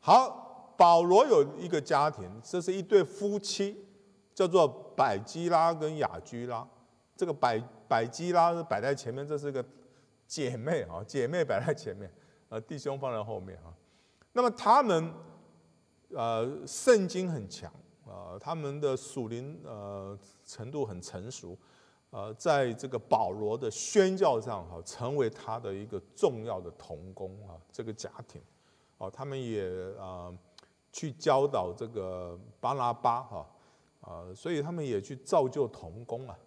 [0.00, 3.84] 好，保罗有一个家庭，这是一对夫妻，
[4.34, 6.66] 叫做百基拉跟雅居拉。
[7.16, 9.64] 这个百百基拉是摆在前面，这是个
[10.26, 12.08] 姐妹啊，姐妹摆在前面，
[12.48, 13.74] 呃，弟兄放在后面啊。
[14.32, 15.12] 那么他们，
[16.10, 17.72] 呃，圣经很强
[18.06, 21.58] 啊，他们的属灵呃程度很成熟，
[22.10, 28.40] 呃，在这个保罗的宣教上哈，成为他的一个重要的同工啊，这个家庭，
[28.98, 29.68] 哦，他们也
[29.98, 30.32] 啊
[30.92, 33.46] 去教导这个巴拉巴哈
[34.00, 36.38] 啊，所以他们也去造就同工啊，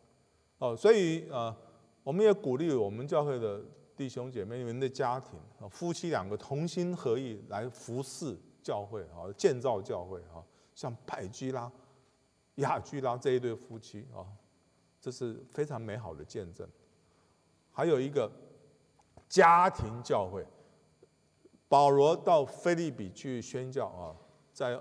[0.60, 1.56] 哦，所以啊，
[2.04, 3.62] 我们也鼓励我们教会的。
[3.94, 10.42] 弟兄姐妹们的家庭啊，夫妻两个同心合意来服侍教会啊，建造教会啊，
[10.74, 11.72] 像百居拉、
[12.56, 14.26] 雅居拉这一对夫妻啊，
[15.02, 16.66] 这是非常美好的见证。
[17.72, 18.32] 还有一个
[19.28, 20.46] 家庭教会，
[21.68, 24.16] 保罗到菲利比去宣教啊，
[24.54, 24.80] 在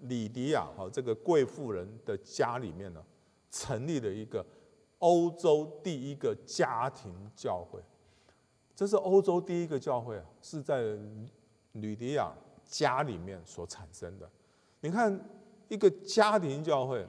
[0.00, 3.04] 里迪亚啊这个贵妇人的家里面呢，
[3.50, 4.44] 成立了一个
[5.00, 7.80] 欧洲第一个家庭教会。
[8.74, 10.96] 这是欧洲第一个教会啊，是在
[11.72, 12.32] 吕迪亚
[12.64, 14.30] 家里面所产生的。
[14.80, 15.28] 你看，
[15.68, 17.06] 一个家庭教会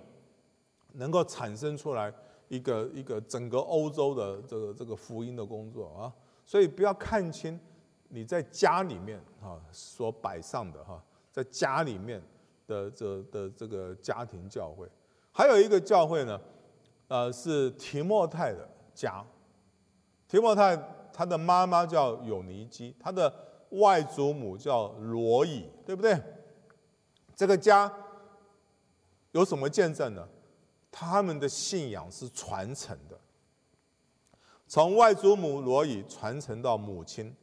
[0.94, 2.14] 能够产生出来
[2.48, 6.14] 一个一个整个欧洲的这个这个福音的工作啊，
[6.46, 7.60] 所以不要看清
[8.10, 12.22] 你在家里面啊所摆上的哈，在家里面
[12.68, 14.88] 的这的这个家庭教会，
[15.32, 16.40] 还有一个教会呢，
[17.08, 19.26] 呃，是提莫泰的家，
[20.28, 20.92] 提莫泰。
[21.18, 23.34] 他的妈妈叫有尼基，他的
[23.70, 26.22] 外祖母叫罗伊，对不对？
[27.34, 27.90] 这个家
[29.32, 30.28] 有什么见证呢？
[30.98, 33.20] 他们的信仰是传承的，
[34.66, 37.36] 从外祖母罗以传承到母亲，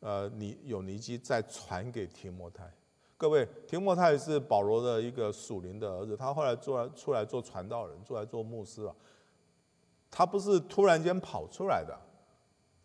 [0.00, 2.68] 呃，尼有尼基再传给提摩太。
[3.16, 8.92] 各位，提摩太是保罗的一个属灵的儿子，他后来做出来做传道人，出来做牧师啊。
[10.10, 11.96] 他不是突然间跑出来的，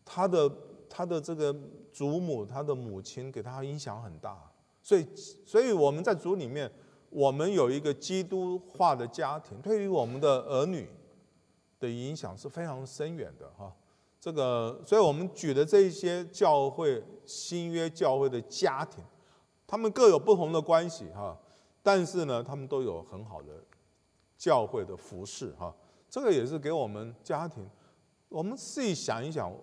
[0.06, 0.52] 他的
[0.88, 1.52] 他的这个
[1.92, 4.52] 祖母，他的母亲给他影响很大，
[4.84, 5.04] 所以
[5.48, 6.72] 所以我们在主里面，
[7.12, 10.90] 我们有一个基督化的家庭，对于我们的儿女
[11.78, 13.72] 的影响是非常深远的哈。
[14.20, 19.04] 这个，所以我们举的这些教会新约教会的家庭。
[19.68, 21.38] 他们各有不同的关系哈，
[21.84, 23.64] 但是呢，他们都有很好的
[24.38, 25.74] 教会的服饰哈。
[26.10, 27.70] 这个也是给我们家庭，
[28.30, 29.54] 我们自己想一想，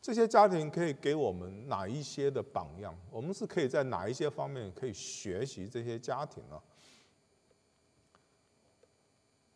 [0.00, 2.94] 这些家庭可以给我们哪一些的榜样？
[3.10, 6.60] 我们是可以在哪一些方面可以学习这些家庭呢？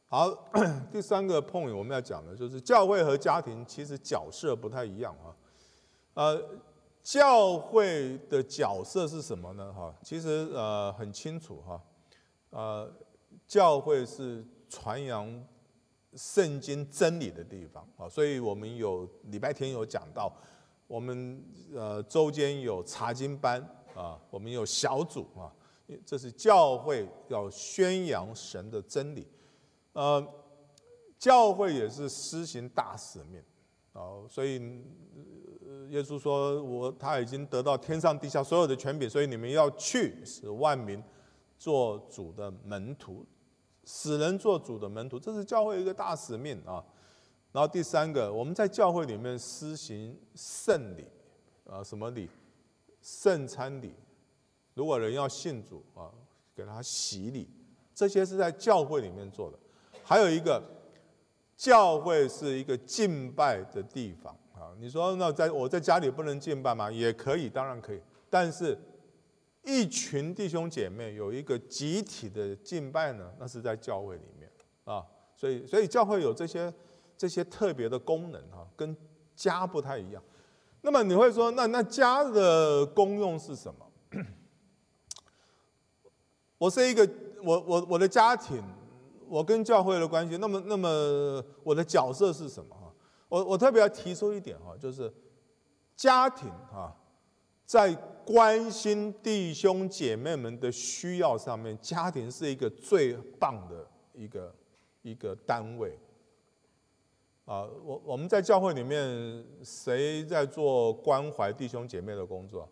[0.09, 0.31] 好，
[0.91, 5.37] 第三个碰我们要讲的就是教会和家庭其实角色不太一样啊，
[6.15, 6.43] 呃。
[7.01, 9.73] 教会的角色是什么呢？
[9.73, 11.81] 哈，其实呃很清楚哈，
[12.51, 12.93] 呃，
[13.47, 15.43] 教会是传扬
[16.15, 20.31] 圣经真理的地方啊，所以我们有礼拜天有讲到，
[20.87, 21.43] 我们
[21.75, 25.49] 呃周间有查经班啊，我们有小组啊，
[26.05, 29.27] 这是教会要宣扬神的真理，
[29.93, 30.27] 呃，
[31.19, 33.43] 教会也是施行大使命
[33.93, 34.83] 哦，所以。
[35.91, 41.03] 耶稣说：“我他已经得到天上地下所有的权柄，所以你们要去，使万民
[41.59, 43.25] 做主的门徒，
[43.85, 46.85] 使人做主的门徒，这是教会一个大使命啊。
[47.53, 51.07] 然后第三个，我们在教会里面施行圣礼
[51.65, 52.29] 啊，什么礼？
[53.01, 53.95] 圣餐礼。
[54.75, 56.13] 如果人要信主啊，
[56.55, 57.49] 给他洗礼，
[57.95, 59.59] 这些是在教会里面做的。
[60.09, 60.63] 还有一个，
[61.55, 66.91] 教会是一个敬拜的地方。”啊，你说那在我在家里不能敬拜吗？
[66.91, 68.01] 也可以，当然可以。
[68.31, 68.79] 但是，
[69.63, 74.51] 一群弟兄姐妹有一个集体的敬拜呢，那是在教会里面
[74.85, 75.05] 啊。
[75.37, 76.73] 所以，所以教会有这些
[77.15, 78.97] 这些特别的功能哈，跟
[79.37, 80.23] 家不太一样。
[80.81, 83.93] 那么你会说，那那家的功用是什么？
[86.57, 87.07] 我是一个
[87.43, 88.65] 我我我的家庭，
[89.29, 92.77] 我跟教会的关系，那么那么我的角色是什么？
[93.29, 95.13] 我我特别要提出一点哈，就是
[95.95, 96.97] 家庭哈，
[97.67, 104.55] 在关心弟兄姐妹们的需要上面，家庭是一个最棒的一个
[105.03, 105.99] 一个单位。
[107.45, 112.69] 啊，我我们在教会里面，谁在做关怀弟兄姐妹的工作？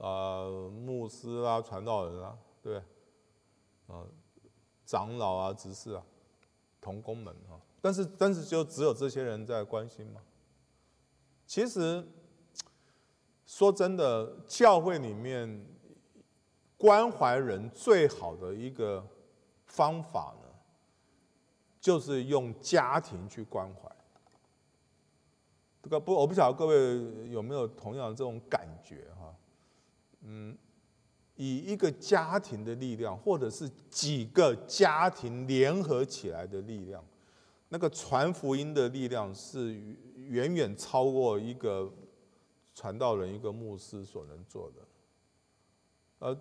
[0.00, 3.94] 啊，牧师啊，传道人啊，对不对？
[3.94, 4.04] 啊，
[4.88, 6.02] 长老啊，执事啊，
[6.80, 7.60] 同工们啊。
[7.82, 10.22] 但是，但是就只有这些人在关心吗？
[11.46, 12.08] 其实，
[13.44, 15.66] 说真的，教会里面
[16.78, 19.06] 关怀人最好的一个
[19.66, 20.48] 方法呢，
[21.78, 23.94] 就是用家庭去关怀。
[25.82, 29.34] 这个不，我不晓得各位有没有同样这种感觉哈？
[30.22, 30.56] 嗯，
[31.38, 37.02] 以一个家庭的力量，或者是几个家庭联合起来的力量。
[37.70, 39.74] 那个传福音的力量是
[40.16, 41.92] 远远超过一个
[42.74, 44.82] 传道人、一个牧师所能做的。
[46.18, 46.36] 呃，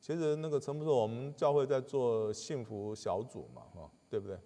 [0.00, 4.38] 其实那个陈牧师，我们教会在做幸福小组嘛，哈，对不对？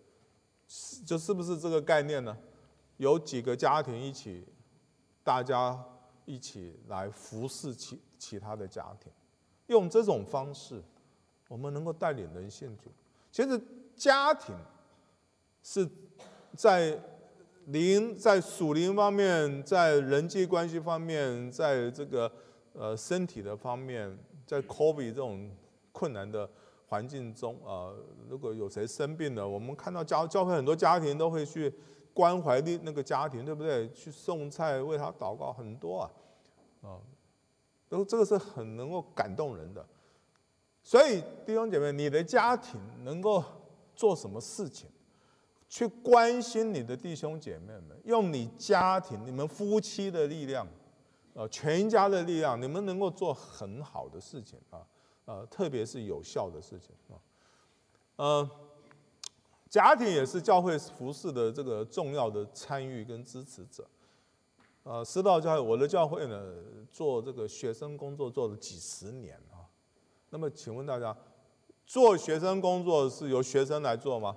[1.06, 2.36] 就是不是这个概念呢？
[2.96, 4.44] 有几个家庭一起，
[5.22, 5.80] 大家
[6.24, 9.12] 一起来服侍其其他的家庭，
[9.66, 10.82] 用这种方式，
[11.48, 12.90] 我们能够带领人信主。
[13.30, 13.60] 其实
[13.94, 14.54] 家庭
[15.62, 15.88] 是。
[16.56, 16.98] 在
[17.66, 22.32] 灵在属灵方面，在人际关系方面，在这个
[22.72, 25.50] 呃身体的方面，在 COVID 这种
[25.92, 26.48] 困难的
[26.88, 27.92] 环境中啊，
[28.26, 31.70] 如果有谁生病了，我们看到教教会很多家庭都会去
[32.14, 33.86] 关怀那那个家庭，对不对？
[33.90, 36.10] 去送菜为他祷告，很多啊，
[36.88, 36.96] 啊，
[37.88, 39.86] 都这个是很能够感动人的。
[40.82, 43.42] 所以弟兄姐妹，你的家庭能够
[43.94, 44.86] 做什么事情？
[45.68, 50.64] 去关心你的弟兄姐妹们，用你家庭、你们夫妻的力量，
[51.34, 54.86] 呃，全家的力量，你们能够做很好的事情啊，
[55.24, 57.18] 呃，特别是有效的事情啊，
[58.14, 58.50] 呃，
[59.68, 63.84] 家庭也是教会服饰的这个重要的参与跟支持者，
[64.86, 66.54] 呃，师道教会，我的教会呢，
[66.92, 69.66] 做这个学生工作做了几十年啊，
[70.30, 71.14] 那么请问大家，
[71.84, 74.36] 做学生工作是由学生来做吗？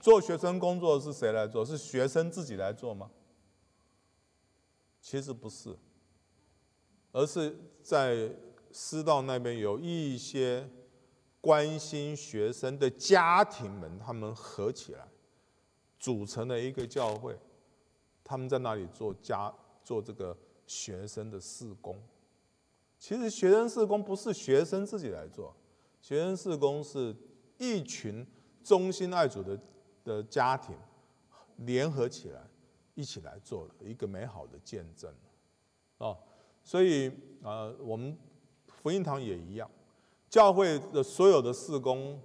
[0.00, 1.62] 做学生工作是谁来做？
[1.62, 3.10] 是学生自己来做吗？
[5.02, 5.76] 其实不是，
[7.12, 8.34] 而是在
[8.72, 10.66] 师道那边有一些
[11.42, 15.06] 关心学生的家庭们，他们合起来
[16.00, 17.38] 组成了一个教会，
[18.24, 20.36] 他们在那里做家做这个
[20.66, 22.02] 学生的事工。
[22.98, 25.54] 其实学生事工不是学生自己来做，
[26.00, 27.14] 学生事工是
[27.58, 28.26] 一群
[28.64, 29.60] 忠心爱主的
[30.02, 30.74] 的家庭
[31.58, 32.44] 联合起来。
[32.96, 35.10] 一起来做的一个美好的见证，
[35.96, 36.18] 哦，
[36.62, 37.08] 所以
[37.42, 38.14] 啊，我们
[38.66, 39.70] 福音堂也一样，
[40.28, 42.20] 教会的所有的事工、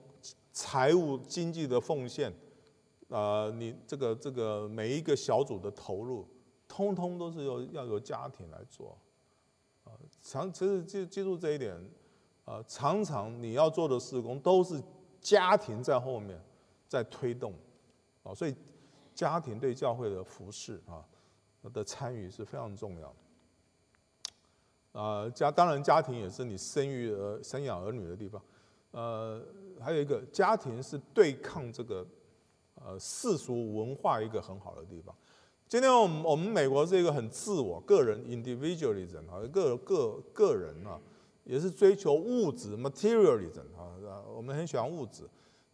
[0.51, 2.33] 财务、经济的奉献，
[3.09, 6.27] 啊，你这个这个每一个小组的投入，
[6.67, 8.97] 通通都是由要由家庭来做，
[9.83, 9.91] 啊，
[10.21, 11.75] 常其实记记住这一点，
[12.45, 14.81] 啊，常常你要做的事工都是
[15.21, 16.39] 家庭在后面
[16.87, 17.53] 在推动，
[18.23, 18.55] 啊，所以。
[19.15, 20.99] 家庭对教会的服侍啊
[21.71, 23.07] 的参与是非常重要
[24.91, 24.99] 的。
[24.99, 28.41] 啊，家当然家庭也是你生育儿、生养儿女的地方。
[28.91, 29.41] 呃，
[29.79, 32.05] 还有一个家庭是对抗这个
[32.85, 35.13] 呃世俗文化一个很好的地方。
[35.67, 41.01] 今天我们我们美国是一个很自我、个人 individualism 啊，个个个人啊，
[41.43, 45.27] 也是追求物质 materialism 啊，我们很喜欢物质。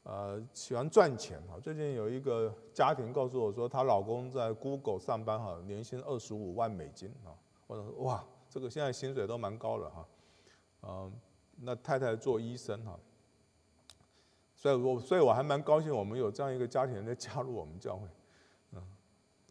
[0.03, 1.59] 呃，喜欢赚钱啊。
[1.61, 7.35] 最近有一个家庭告诉我说，她老公在 Google 上班哈，年薪二十五万美金啊。
[7.67, 10.07] 我说哇，这个现在薪水都蛮高了哈。
[10.83, 11.13] 嗯，
[11.57, 12.97] 那太太做医生哈，
[14.61, 18.07] 所以我所以我还蛮高兴，我们有这样一个家庭在加入我们教会。
[18.73, 18.81] 嗯，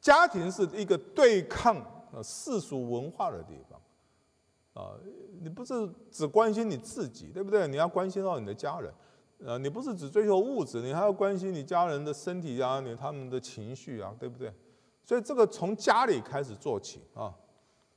[0.00, 4.94] 家庭是一个对抗呃世俗文化的地方啊。
[5.40, 7.66] 你不是只关心你自己，对不对？
[7.66, 8.94] 你要关心到你的家人。
[9.40, 14.54] 呃，你不是只追求物质，你还要关心你家人的身体啊，你他们的情绪啊，对不对？
[15.02, 17.34] 所以这个从家里开始做起啊，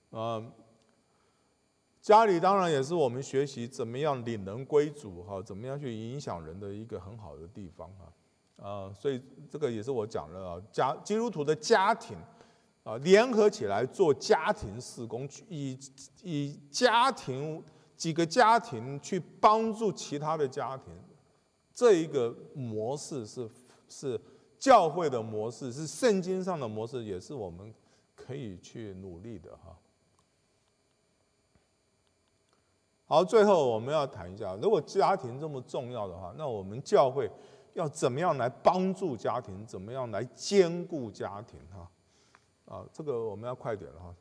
[0.10, 0.44] 啊，
[2.04, 8.04] 家里当然也是我们学习怎么样领人归主哈，怎么样去影响人的一个很好的地方啊，
[8.62, 12.18] 啊，所以这个也是我讲了啊，家基督徒的家庭
[12.84, 15.80] 啊，联合起来做家庭事工，以
[16.24, 17.64] 以家庭
[17.96, 20.94] 几个家庭去帮助其他的家庭。
[21.74, 23.50] 这一个模式是
[23.88, 24.20] 是
[24.60, 27.74] 教会的模式，是圣经上的模式，也是我们
[28.14, 29.74] 可以去努力的哈。
[33.14, 37.30] 好，最后我们要谈一下，如果家庭这么重要的话，那我们教会
[37.76, 39.64] 要怎么样来帮助家庭？
[39.68, 41.60] 怎么样来兼顾家庭？
[41.72, 41.92] 哈，
[42.66, 44.16] 啊，这个我们要快点了哈。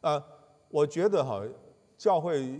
[0.00, 0.24] 呃，
[0.70, 1.42] 我觉得哈。
[1.98, 2.58] 教会，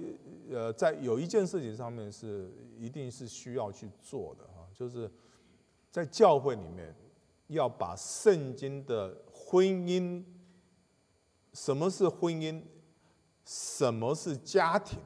[0.51, 5.11] 呃，在有一件事情上面是一定是需要去做的哈，就是
[5.91, 6.95] 在教会里面
[7.47, 10.23] 要把圣经的婚姻，
[11.55, 12.63] 什么是婚姻，
[13.47, 15.01] 什么是家庭，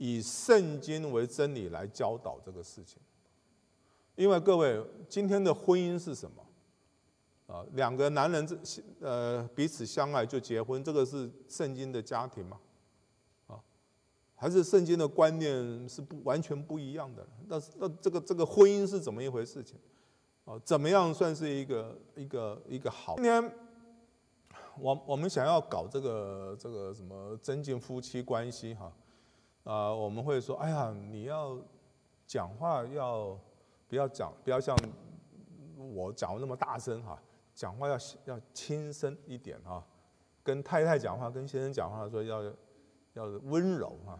[0.00, 2.98] 以圣经为真理来教导这个事情。
[4.14, 6.42] 因为各位，今天的婚姻是什么？
[7.46, 8.56] 啊，两个男人这
[9.00, 12.58] 呃彼此相爱就结婚，这个是圣经的家庭吗？
[13.46, 13.60] 啊
[14.34, 17.26] 还是圣经的观念是不完全不一样的。
[17.46, 19.78] 那那这个这个婚姻是怎么一回事情？
[20.46, 23.16] 啊，怎么样算是一个一个一个好？
[23.16, 23.54] 今天
[24.78, 28.90] 我我们想要搞这个这个什么增进夫妻关系哈，
[29.64, 31.58] 啊我们会说，哎呀，你要
[32.26, 33.38] 讲话要
[33.88, 34.76] 不要讲不要像
[35.76, 37.20] 我讲的那么大声哈，
[37.54, 39.84] 讲话要要轻声一点哈，
[40.42, 42.42] 跟太太讲话跟先生讲话说要
[43.14, 44.18] 要温柔哈。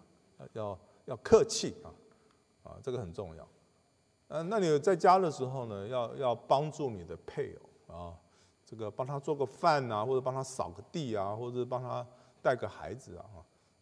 [0.54, 1.92] 要要客气啊，
[2.62, 3.46] 啊，这个很重要。
[4.28, 7.54] 嗯，那你在家的时候呢，要要帮助你的配
[7.86, 8.16] 偶啊，
[8.64, 12.06] 这个帮他做个饭啊，或者帮他扫个地啊，或者帮他
[12.40, 13.26] 带个孩子啊，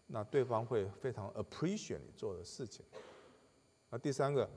[0.08, 2.84] 那对方会非常 appreciate 你做的事情。
[3.90, 4.48] 那第三个，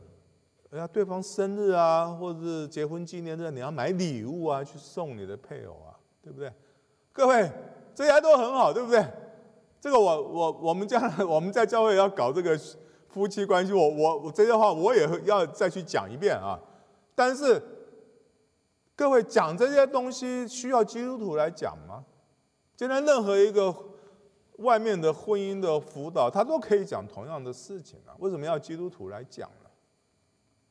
[0.72, 6.52] 哎呀，对方生日啊，或者是结婚纪念日，你要买礼物啊，去送你的配偶啊，对不对？
[7.14, 7.52] 各位，
[7.94, 9.06] 这些都很好，对不对？
[9.80, 12.58] 这个我我我们将来我们在教会要搞这个
[13.10, 16.60] 夫妻关系，我我我这些话我也要再去讲一遍啊。
[17.16, 17.62] 但是
[18.96, 22.06] 各位讲这些东西需要基督徒来讲吗？
[22.76, 23.76] 今天任何一个
[24.62, 28.16] 外面的婚姻的辅导，他都可以讲同样的事情啊。
[28.20, 29.70] 为什么要基督徒来讲呢？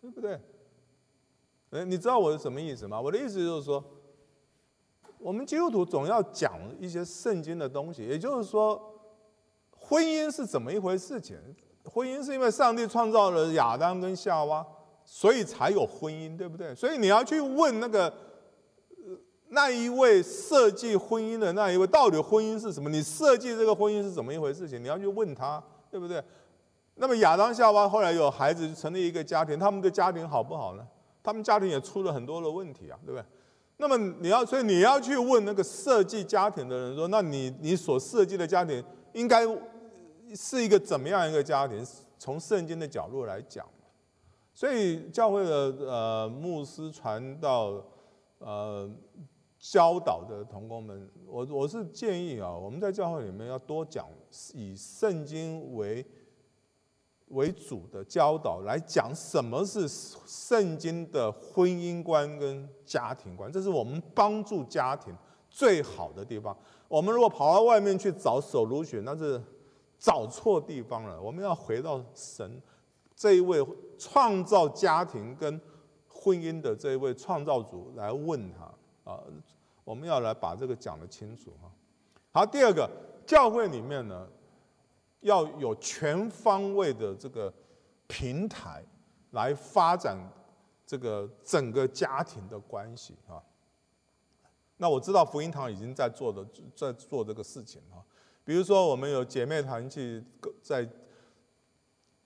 [0.01, 0.41] 对不对？
[1.71, 3.01] 哎，你知道我是什么意思吗？
[3.01, 3.85] 我的意思就是说，
[5.19, 8.87] 我们基督徒总要讲一些圣经的东西，也就是说。
[9.83, 11.37] 婚姻是怎么一回事情？
[11.85, 14.65] 婚姻是因为上帝创造了亚当跟夏娃，
[15.05, 16.73] 所以才有婚姻，对不对？
[16.77, 18.13] 所以你要去问那个
[19.51, 22.89] 那一位设计婚姻的那一位，到底婚姻是什么？
[22.89, 24.69] 你设计这个婚姻是怎么一回事？
[24.69, 26.23] 情你要去问他，对不对？
[26.95, 30.87] 那么亚当夏娃后来有孩子，成立一个家庭，他们的家庭好不好呢？
[31.23, 33.25] 他们家庭也出了很多的问题啊，对不对？
[33.79, 38.83] 那么你要，所以你要去问那个设计家庭的人说，那你你所设计的家庭
[39.15, 39.47] 应该
[40.35, 41.85] 是一个怎么样一个家庭？
[42.19, 43.67] 从圣经的角度来讲，
[44.53, 47.83] 所以教会的呃牧师传道
[48.39, 48.87] 呃
[49.61, 54.09] 教导的同工们，我我是建议啊，我们在教会里面要多讲
[54.55, 56.05] 以圣经为。
[57.33, 63.53] 为主的教导来讲，什么是圣经的婚姻观跟家庭观？
[63.53, 65.17] 这是我们帮助家庭
[65.49, 66.57] 最好的地方。
[66.89, 69.41] 我们如果跑到外面去找手如雪，那是
[69.97, 71.23] 找错地方了。
[71.23, 72.61] 我们要回到神
[73.15, 73.65] 这一位
[73.97, 75.61] 创造家庭跟
[76.09, 78.69] 婚姻的这一位创造主来问他
[79.13, 79.23] 啊，
[79.85, 81.71] 我们要来把这个讲得清楚哈。
[82.33, 82.89] 好，第二个
[83.27, 84.29] 教会里面呢。
[85.23, 87.53] 要有全方位的这个
[88.07, 88.83] 平台
[89.33, 90.17] 来发展
[90.87, 93.37] 这个整个家庭的关系啊。
[94.79, 96.43] 那我知道福音堂已经在做的，
[96.75, 98.01] 在做这个事情啊。
[98.47, 100.25] 比如说，我们有姐妹团去
[100.63, 100.89] 在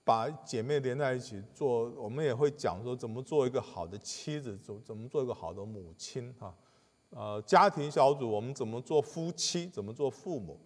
[0.04, 6.54] 把姐妹连在一起做，我们也会讲说怎么做一个好的妻子，怎怎么做一个好的母亲啊。
[7.16, 10.58] 呃，家庭小组我们怎么做夫妻，怎么做父母。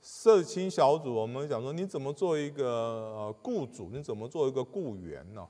[0.00, 5.44] 社青小组，我们讲说你怎么做一个呃雇主，你怎么做一个雇员呢？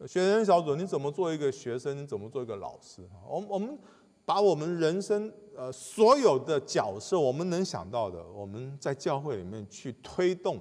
[0.00, 3.08] 学生小组，你怎么做一个学生，你怎么做一个老师？
[3.24, 3.78] 我们我们
[4.24, 10.58] 把我们人生呃所有的角色，我们能想到的，我们在教会里面去推动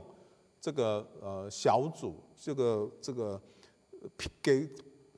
[0.61, 3.41] 这个呃小组，这个这个
[4.43, 4.69] 给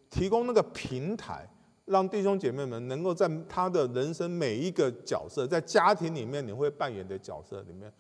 [0.10, 1.46] 提供那个平台。
[1.90, 7.92] 让弟兄姐妹们能够在他的人生每一个角色，在家庭里面你会扮演的角色里面，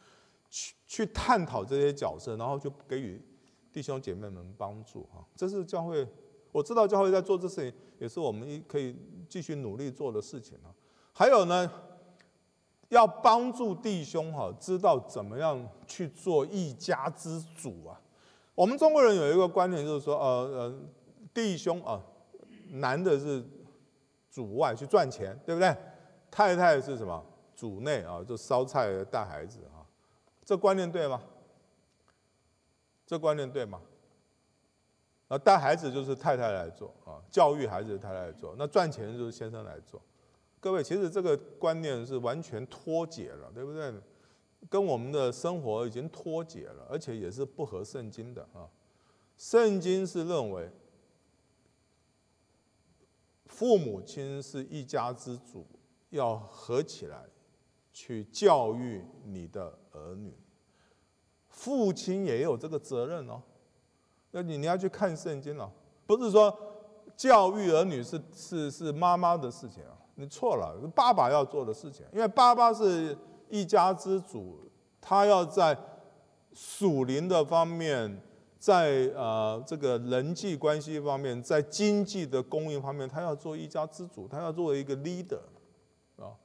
[0.47, 3.19] 去去探讨这些角色，然后就给予
[3.73, 5.25] 弟兄姐妹们帮助哈。
[5.35, 6.07] 这是教会，
[6.51, 8.95] 我知道教会在做这事情，也是我们一可以
[9.27, 10.69] 继续努力做的事情啊。
[11.11, 11.67] 还有呢，
[12.89, 17.99] 要帮助弟兄哈，知道怎么样去做一家之主啊。
[18.53, 20.79] 我们中国人有一个观念，就是说，呃呃，
[21.33, 21.99] 弟兄啊，
[22.73, 23.43] 男的是。
[24.39, 25.75] 主外去赚钱，对不对？
[26.31, 27.21] 太太是什么？
[27.57, 29.83] 主内啊，就烧菜带孩子啊，
[30.45, 31.21] 这观念对吗？
[33.05, 33.81] 这观念对吗？
[35.27, 40.01] 啊，带孩子就是太太来做啊，教育孩子太太来做，那赚钱就是先生来做。
[40.61, 43.93] 各位，其实这个观念是完全脱节了，对不对？
[44.69, 48.69] 跟我们的生活已经脱节了，而且也是不合圣经的啊。
[49.37, 50.71] 圣经是认为。
[53.49, 55.65] 父母亲是一家之主，
[56.11, 57.25] 要合起来
[57.91, 60.33] 去教育你的儿女。
[61.49, 63.41] 父亲也有这个责任哦。
[64.31, 65.69] 那你你要去看圣经了，
[66.07, 66.55] 不是说
[67.17, 72.05] 教育儿女是是是妈妈的事情啊，你错了，爸爸要做的事情。
[72.13, 73.17] 因为爸爸是
[73.49, 74.71] 一家之主，
[75.01, 75.77] 他要在
[76.53, 78.21] 属灵的方面。
[78.59, 85.39] 在呃这个人际关系方面，在经济的供应方面，他要做一家之主，他要作为一个 leader，
[86.17, 86.35] 啊，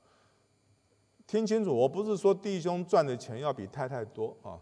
[1.27, 4.61] 听清楚，我不是说弟兄赚的钱要比太太多啊，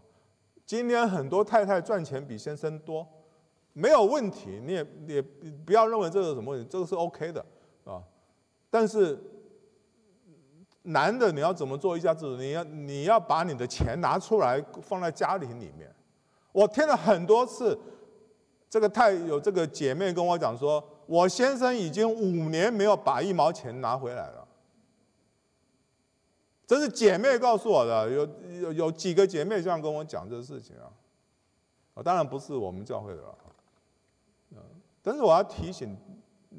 [0.65, 3.07] 今天很多太太赚钱比先生多，
[3.73, 7.45] 没有问题，你也也不要认为这个什么问题，这个是 OK 的
[7.83, 8.01] 啊，
[8.71, 9.21] 但是
[10.81, 12.35] 男的你要怎么做一家之主？
[12.35, 15.93] 你要你要把你的钱拿出来放在家庭里面。
[16.53, 17.77] 我听了很多次，
[18.69, 24.47] 这个太有这个姐妹跟我讲说，我先生已经五年没有把一毛钱拿回来了。
[26.67, 28.29] 这是姐妹告诉我的，有
[28.61, 30.93] 有有几个姐妹这样跟我讲这个事情啊。
[31.95, 33.35] 啊，当然不是我们教会的了。
[34.51, 34.57] 嗯，
[35.01, 35.97] 但是我要提醒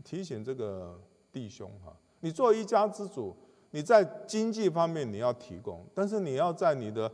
[0.03, 1.01] 提醒这个
[1.33, 3.35] 弟兄哈，你做一家之主，
[3.71, 7.11] 你在经济方面你要提供，但是你要在你的。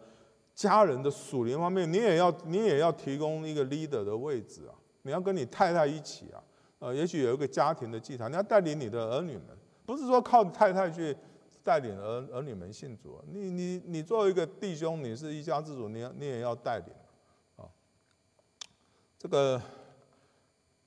[0.61, 4.77] 家人的属灵方面，你也要你也要提供一个 leader 的位置啊！
[5.01, 6.43] 你要跟你太太一起啊，
[6.81, 9.47] 呃，也许有一个家庭的祭坛，你要带领你的儿女们，
[9.87, 11.17] 不是说靠太太去
[11.65, 16.89] 带领儿儿女们信主，你你你作为一个弟兄，你是一家之主，你你也要带领
[17.57, 17.65] 啊。
[19.19, 19.59] 这个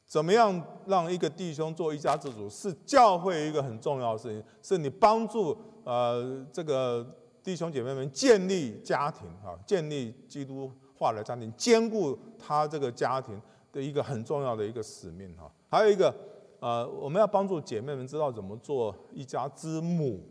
[0.05, 7.03] 怎么样让一个弟兄做一家之主，是教会一个很重要的事情，是你帮助呃这个。
[7.43, 13.39] 弟兄姐妹们，建立家庭啊，建立基督化的家庭，兼顾他这个家庭，
[13.71, 15.51] 的一个很重要的一个使命哈。
[15.69, 16.15] 还有一个，
[16.61, 20.23] 呃，我们要帮助姐妹们知道怎么做一家之母。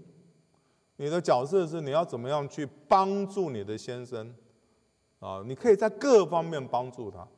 [0.96, 4.34] 你的角色是你要怎么样去帮助你的先生
[5.18, 5.42] 啊？
[5.44, 7.28] 你可以在各方面帮助他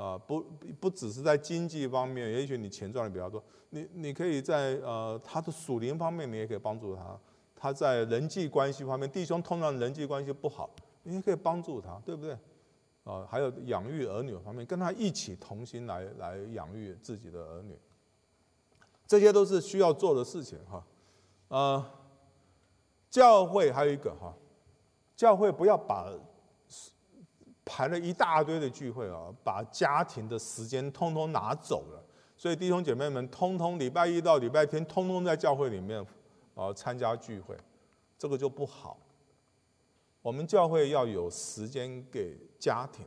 [0.00, 0.40] 啊，不
[0.78, 7.18] 不只是在经济方面，也许你钱赚的比较多，你你可以在呃他的属灵方面，你也可以帮助他。
[7.66, 10.70] 他在人际关系方面，弟兄通常人际关系不好，
[11.02, 12.38] 你也可以帮助他，对不对？
[13.02, 17.76] 啊，还有养育儿女方面，跟他一起同心来来养育自己的儿女，
[19.04, 20.86] 这些都是需要做的事情哈。
[21.48, 21.84] 呃，
[23.10, 24.32] 教会还有一个哈，
[25.16, 26.08] 教会不要把
[27.64, 32.00] 排了一大堆的聚会啊，把家庭的时间通通拿走了，
[32.36, 36.06] 所以弟兄姐妹们，通通礼拜一到礼拜天，通通在教会里面。
[36.56, 37.56] 啊，参加聚会，
[38.18, 38.98] 这个就不好。
[40.22, 43.06] 我们教会要有时间给家庭，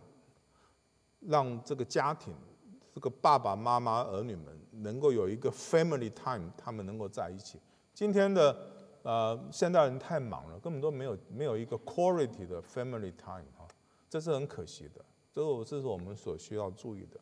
[1.19, 2.33] 让这个家庭，
[2.93, 7.59] 这个爸爸妈妈、儿女们能够有一个 family time，他们能够在一起。
[7.93, 8.55] 今天的
[9.01, 13.67] 呃现代人太忙了，根本都没有没有一个 quality 的 family time 哈，
[14.07, 15.03] 这是很可惜的。
[15.33, 17.19] 这个这是我们所需要注意的。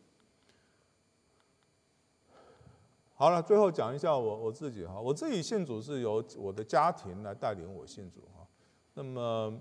[3.20, 8.45] 好了，最后讲一下我我自己哈，我自己信主是由我的家庭来带领我信主哈。
[8.93, 9.51] 那么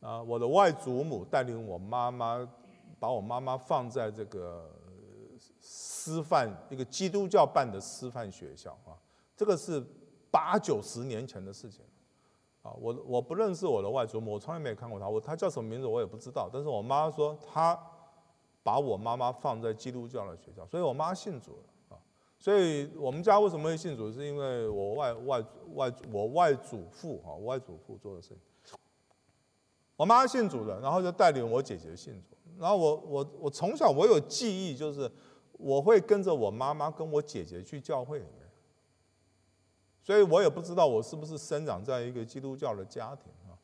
[0.00, 2.48] 啊，我的外祖母带领我妈妈，
[2.98, 4.70] 把我妈妈放在这个
[5.60, 8.96] 师范一个基督教办的师范学校啊，
[9.36, 9.84] 这个是
[10.30, 11.84] 八九十年前的事情
[12.62, 12.72] 啊。
[12.80, 16.48] 我我不认识我的外祖母，我从来没有看过她，我她叫什么名字我也不知道。
[16.50, 17.78] 但是我妈说她
[18.62, 21.64] 把我妈妈放在基督教的学校，所以我妈信主了。
[22.42, 24.10] 所以我们家为什么会信主？
[24.10, 25.40] 是因为我外外
[25.74, 28.76] 外我外祖父哈，外祖父做的事情。
[29.94, 32.36] 我妈信主的，然后就带领我姐姐信主。
[32.58, 35.08] 然后我我我从小我有记忆，就是
[35.52, 38.50] 我会跟着我妈妈跟我姐姐去教会里面。
[40.02, 43.54] 所以我也不知道我是不是生长在一个基督教的家庭啊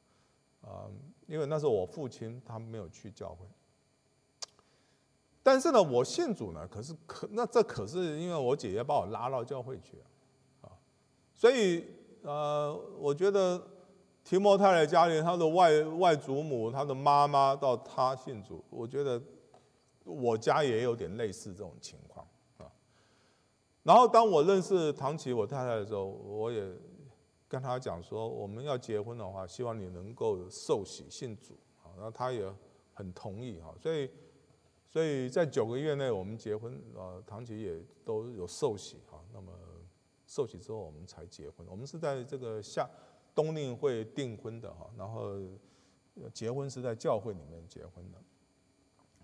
[0.63, 0.87] 啊，
[1.27, 3.45] 因为那时候我父亲他没有去教会。
[5.51, 9.97] 但是呢，我信主呢，可是可那这可是因为我姐姐把我拉到教会去
[10.61, 10.69] 啊，
[11.33, 11.87] 所以
[12.21, 13.59] 呃，我觉得
[14.23, 19.19] 提摩太的家里，他的外外祖母，他的妈妈到他信主，我觉得
[20.05, 22.27] 我家也有点类似这种情况
[22.59, 22.71] 啊。
[23.83, 26.63] 然后当我认识唐琪我太太的时候，我也
[27.49, 32.45] 跟他讲说，我们要结婚的话，希望你能够受洗信主啊，然后他也
[32.93, 34.11] 很同意哈，所以。
[34.99, 39.25] 所以在九个月内，我们结婚，呃，唐琪也都有受洗哈。
[39.33, 39.53] 那么
[40.27, 41.65] 受洗之后，我们才结婚。
[41.71, 42.91] 我们是在这个夏
[43.33, 45.37] 冬令会订婚的哈，然后
[46.35, 48.19] 结婚是在教会里面结婚的。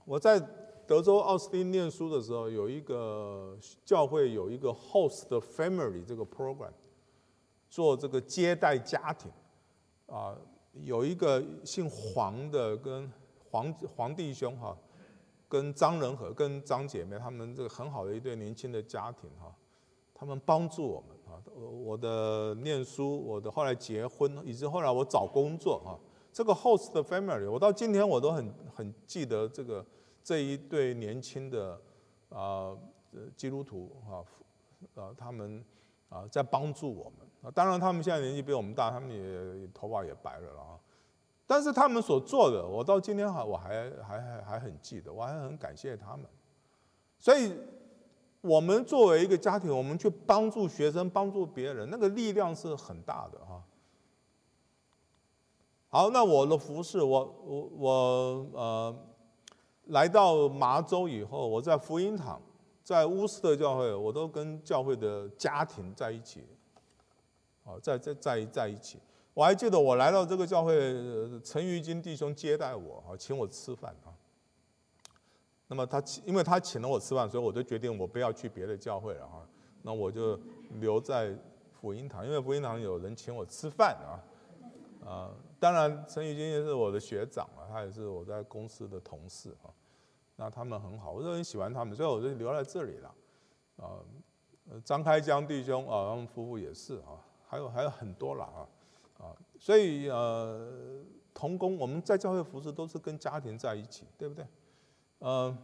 [0.05, 0.39] 我在
[0.87, 6.71] 德州奥斯汀念书的时候，有一个教会有一个 host family 这个 program，
[7.69, 9.29] 做这个接待家庭
[10.07, 10.39] 啊，
[10.75, 13.11] 有一个姓黄的跟
[13.51, 14.79] 黄黄弟兄哈。
[15.49, 19.55] 跟张仁和、跟张姐妹，他们这个很好的一对年轻的家庭哈，
[20.13, 25.95] 他们帮助我们啊，我的念书，我的后来结婚，以及后来我找工作啊，
[26.33, 29.85] 这个 host family，我到今天我都很很记得这个
[30.23, 31.81] 这一对年轻的
[32.31, 32.77] 啊
[33.37, 34.25] 基督徒啊
[35.01, 35.65] 啊他们
[36.09, 40.81] 啊在帮助我们啊，当然他们现在年纪比我们大，他们也头发也白了了啊。
[41.47, 46.27] 但是他们所做的，我到今天还我还还还还很记得，我还很感谢他们。
[47.19, 47.55] 所以，
[48.41, 53.63] 我们作为一个家庭，我们去帮助学生、帮助别人，那个力量是很大的哈。
[55.91, 57.91] 好，那我的服饰，我我我
[58.53, 58.97] 呃，
[59.87, 62.41] 来到麻州以后，我在福音堂，
[62.83, 66.45] 在乌斯特教会，我都跟教会的家庭在一起，
[67.65, 68.99] 哦，在在在在一起。
[69.35, 70.73] 我还记得我来到这个教会，
[71.43, 74.15] 陈玉金弟兄接待我，啊，请我吃饭啊。
[75.67, 79.45] 那么他因为他请了我吃饭，所以我就决定我不要去别的教会了哈。
[79.83, 80.39] 那我就
[80.75, 81.37] 留在
[81.73, 84.23] 福音堂，因为福音堂有人请我吃饭啊。
[85.05, 89.69] 啊，当然陈玉金也是我的学长啊，他也是我在公司的同事啊。
[90.37, 93.15] 那他们很好，我就很喜欢他们，所以我就留在这里了。
[93.79, 93.99] 啊，
[94.85, 97.19] 张开江弟兄啊，他们夫妇也是啊，
[97.49, 98.69] 还有还有很多了啊。
[99.25, 101.03] 啊，所以呃，
[101.33, 104.47] 童工我们在教会服饰都是跟家庭在一起，对不对？
[105.21, 105.57] 呃，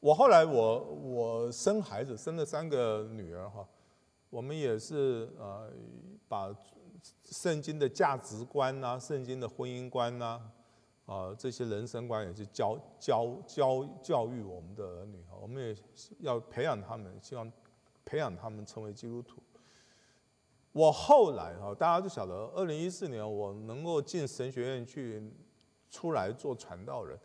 [0.00, 3.64] 我后来我我生孩子生了三个女儿哈，
[4.28, 5.70] 我们也是呃
[6.26, 6.52] 把
[7.22, 10.40] 圣经的价值观呐、圣经的婚姻观呐
[11.06, 15.76] 啊，这些人生观也是教教教教育我们的儿女哈，我们也
[16.18, 17.52] 要培养他们，希望
[18.04, 19.40] 培养他们成为基督徒。
[20.76, 25.32] 我后来哈，大家都晓得，二零一四年我能够进神学院去
[25.90, 27.18] 出来做传道人，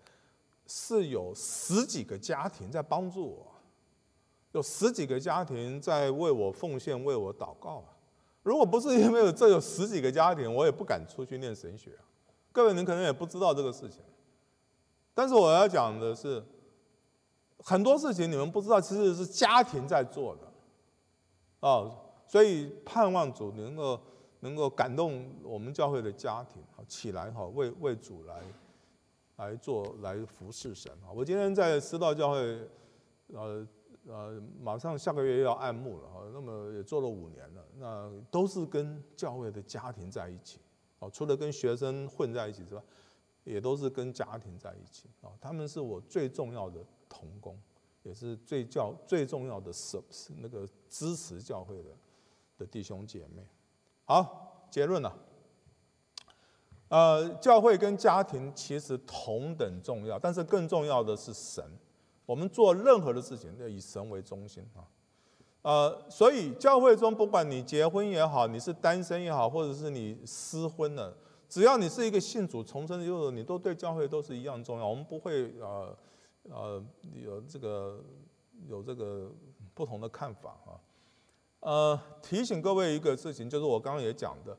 [0.65, 3.51] 是有十几个家庭在帮助我，
[4.53, 7.91] 有十几个家庭在为我奉献、为我祷告啊。
[8.41, 12.07] 如果不是因为有这有十几个家庭，我也不敢出去念神学啊。
[12.53, 13.99] 各位，您可能也不知道这个事情，
[15.13, 16.41] 但是我要讲的是，
[17.57, 20.47] 很多事情你们不知道，其实是家庭在做的，
[21.59, 22.00] 哦，
[22.31, 23.99] 所以盼望主能够
[24.39, 28.41] 能够感动我们教会的家庭，好起来哈，为为主来
[29.35, 31.11] 来做来服侍神啊！
[31.13, 32.69] 我今天在师道教会，
[33.33, 33.67] 呃
[34.07, 40.57] 呃，马上下个月又要按牧了哈，那么也做了五年了，那都是跟教会的家庭在一起。
[40.99, 42.81] 哦，除了跟学生混在一起之外，
[43.43, 45.29] 也都是跟家庭在一起啊。
[45.41, 46.79] 他们是我最重要的
[47.09, 47.59] 同工，
[48.03, 50.01] 也是最教最重要的是
[50.37, 51.89] 那个支持教会的
[52.61, 53.43] 的弟兄姐妹。
[54.05, 55.17] 好，结论了。
[56.89, 61.63] 呃，教会跟家庭其实同等重要，但是更重要的是神。
[62.25, 64.85] 我们做任何的事情要以神为中心啊。
[65.63, 71.15] 呃，所以教会中，不管你结婚也好，你是单身也好，或者是你私婚了，
[71.47, 74.87] 只要你是一个信主重生的幼儿，你都对教会都是一样重要。
[74.87, 75.97] 我们不会呃
[76.49, 76.85] 呃
[77.15, 78.03] 有这个
[78.67, 79.31] 有这个
[79.73, 80.75] 不同的看法啊。
[81.61, 84.55] 呃，提醒各位一个事情，就是我刚刚也讲的，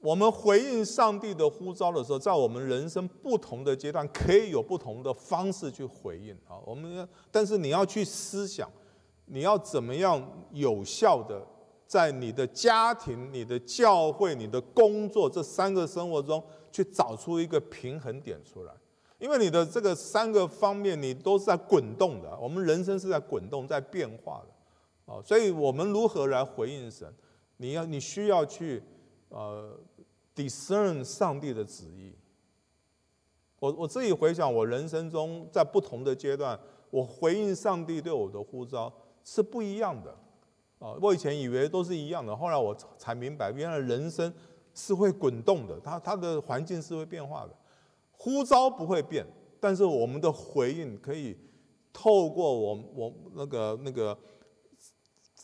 [0.00, 6.60] 我们回应上帝的呼召的时候，在我们人生不同的阶段，可以有不同的方式去回应啊。
[6.64, 8.70] 我们但是你要去思想。
[9.32, 11.40] 你要怎么样有效的
[11.86, 16.42] 在你的家庭、你的教会、你的工作这三个生活中
[16.72, 18.72] 去找出一个平衡点出来？
[19.20, 24.49] 因为你的这个三个方面你都是在滚动的，我们人生是在滚动、在变化的，
[25.10, 27.12] 啊，所以我们如何来回应神？
[27.56, 28.80] 你要你需要去
[29.30, 29.76] 呃
[30.36, 32.14] discern 上帝的旨意。
[33.58, 36.58] 我我自己回想我人生中在不同的阶段，
[36.90, 38.92] 我回应上帝对我的呼召。
[39.22, 40.10] 是不一样的，
[40.78, 44.32] 啊，我以前以为都是一样的，后来我才明白，原来人生
[44.74, 47.54] 是会滚动的，它它的环境是会变化的，
[48.12, 49.26] 呼召不会变，
[49.60, 51.36] 但是我们的回应可以
[51.92, 54.16] 透过我我那个那个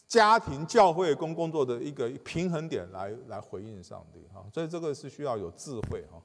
[0.07, 6.23] 家庭教会工工作的一个平衡点来来回应上帝哈，所以这个是需要有智慧哈，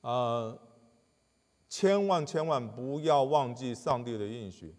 [0.00, 0.58] 呃，
[1.68, 4.74] 千万千万不要忘记上帝的应许。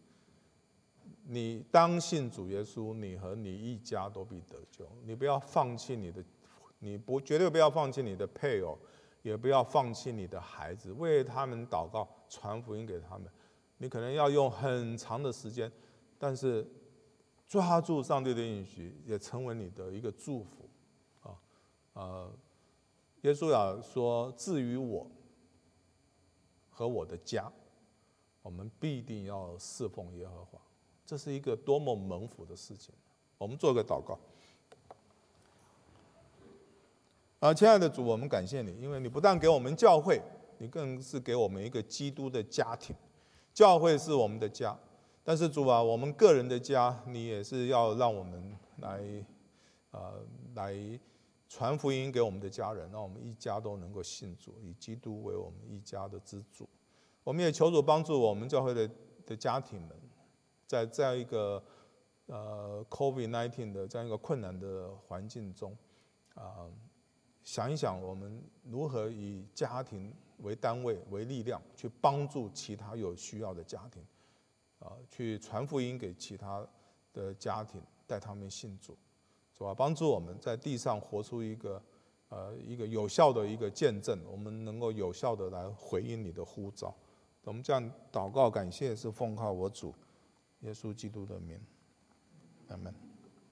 [1.32, 4.89] 你当信主耶稣，你和你一家都必得救。
[5.05, 6.23] 你不要放弃你的，
[6.80, 8.75] 你不绝对不要放弃你的配偶，
[9.21, 13.32] 也不要放弃你的孩子，为他们祷告，传福音给他们。
[13.77, 15.71] 你可能要用很长的时间，
[16.17, 16.67] 但是
[17.50, 20.70] 抓住上帝的应许，也成为你的一个祝福。
[21.24, 21.36] 啊，
[21.93, 22.32] 呃，
[23.24, 25.10] 耶稣要说：“至于我
[26.70, 27.52] 和我的家，
[28.43, 30.62] 我们必定要侍奉耶和华。”
[31.08, 32.93] 这是一个多么蒙福的事情！
[33.39, 34.20] 我们做个祷告。
[37.39, 40.22] 啊，亲爱的主，我们感谢你，因为你不但给我们教会，
[40.60, 42.95] 你更是给我们一个基督的家庭。
[43.56, 44.78] 教会是我们的家，
[45.24, 49.01] 但是主啊，我们个人的家，你也是要让我们来，
[49.91, 50.76] 呃，来
[51.47, 56.67] 传福音给我们的家人，让我们一家都能够信主，以基督为我们一家的支柱。
[57.24, 58.89] 我们也求主帮助我们教会的
[59.26, 59.89] 的家庭们。
[60.65, 61.63] 在这样一个
[62.28, 65.76] 呃 COVID-19 的这样一个困难的环境中，
[66.36, 66.70] 啊，
[67.43, 74.03] 想一想我们如何以家庭为单位为力量，去帮助其他有需要的家庭，
[74.80, 76.65] 啊，去传福音给其他
[77.13, 78.97] 的家庭，带他们信主，
[79.57, 79.73] 是吧？
[79.73, 81.82] 帮助我们在地上活出一个
[82.30, 86.95] 呃一个有效的一个见证，我们能够有效的来回应你的呼召。
[87.43, 89.93] 我们这样祷告感谢，是奉靠我主。
[90.61, 91.59] 耶稣基督的名，
[92.67, 93.09] 阿门。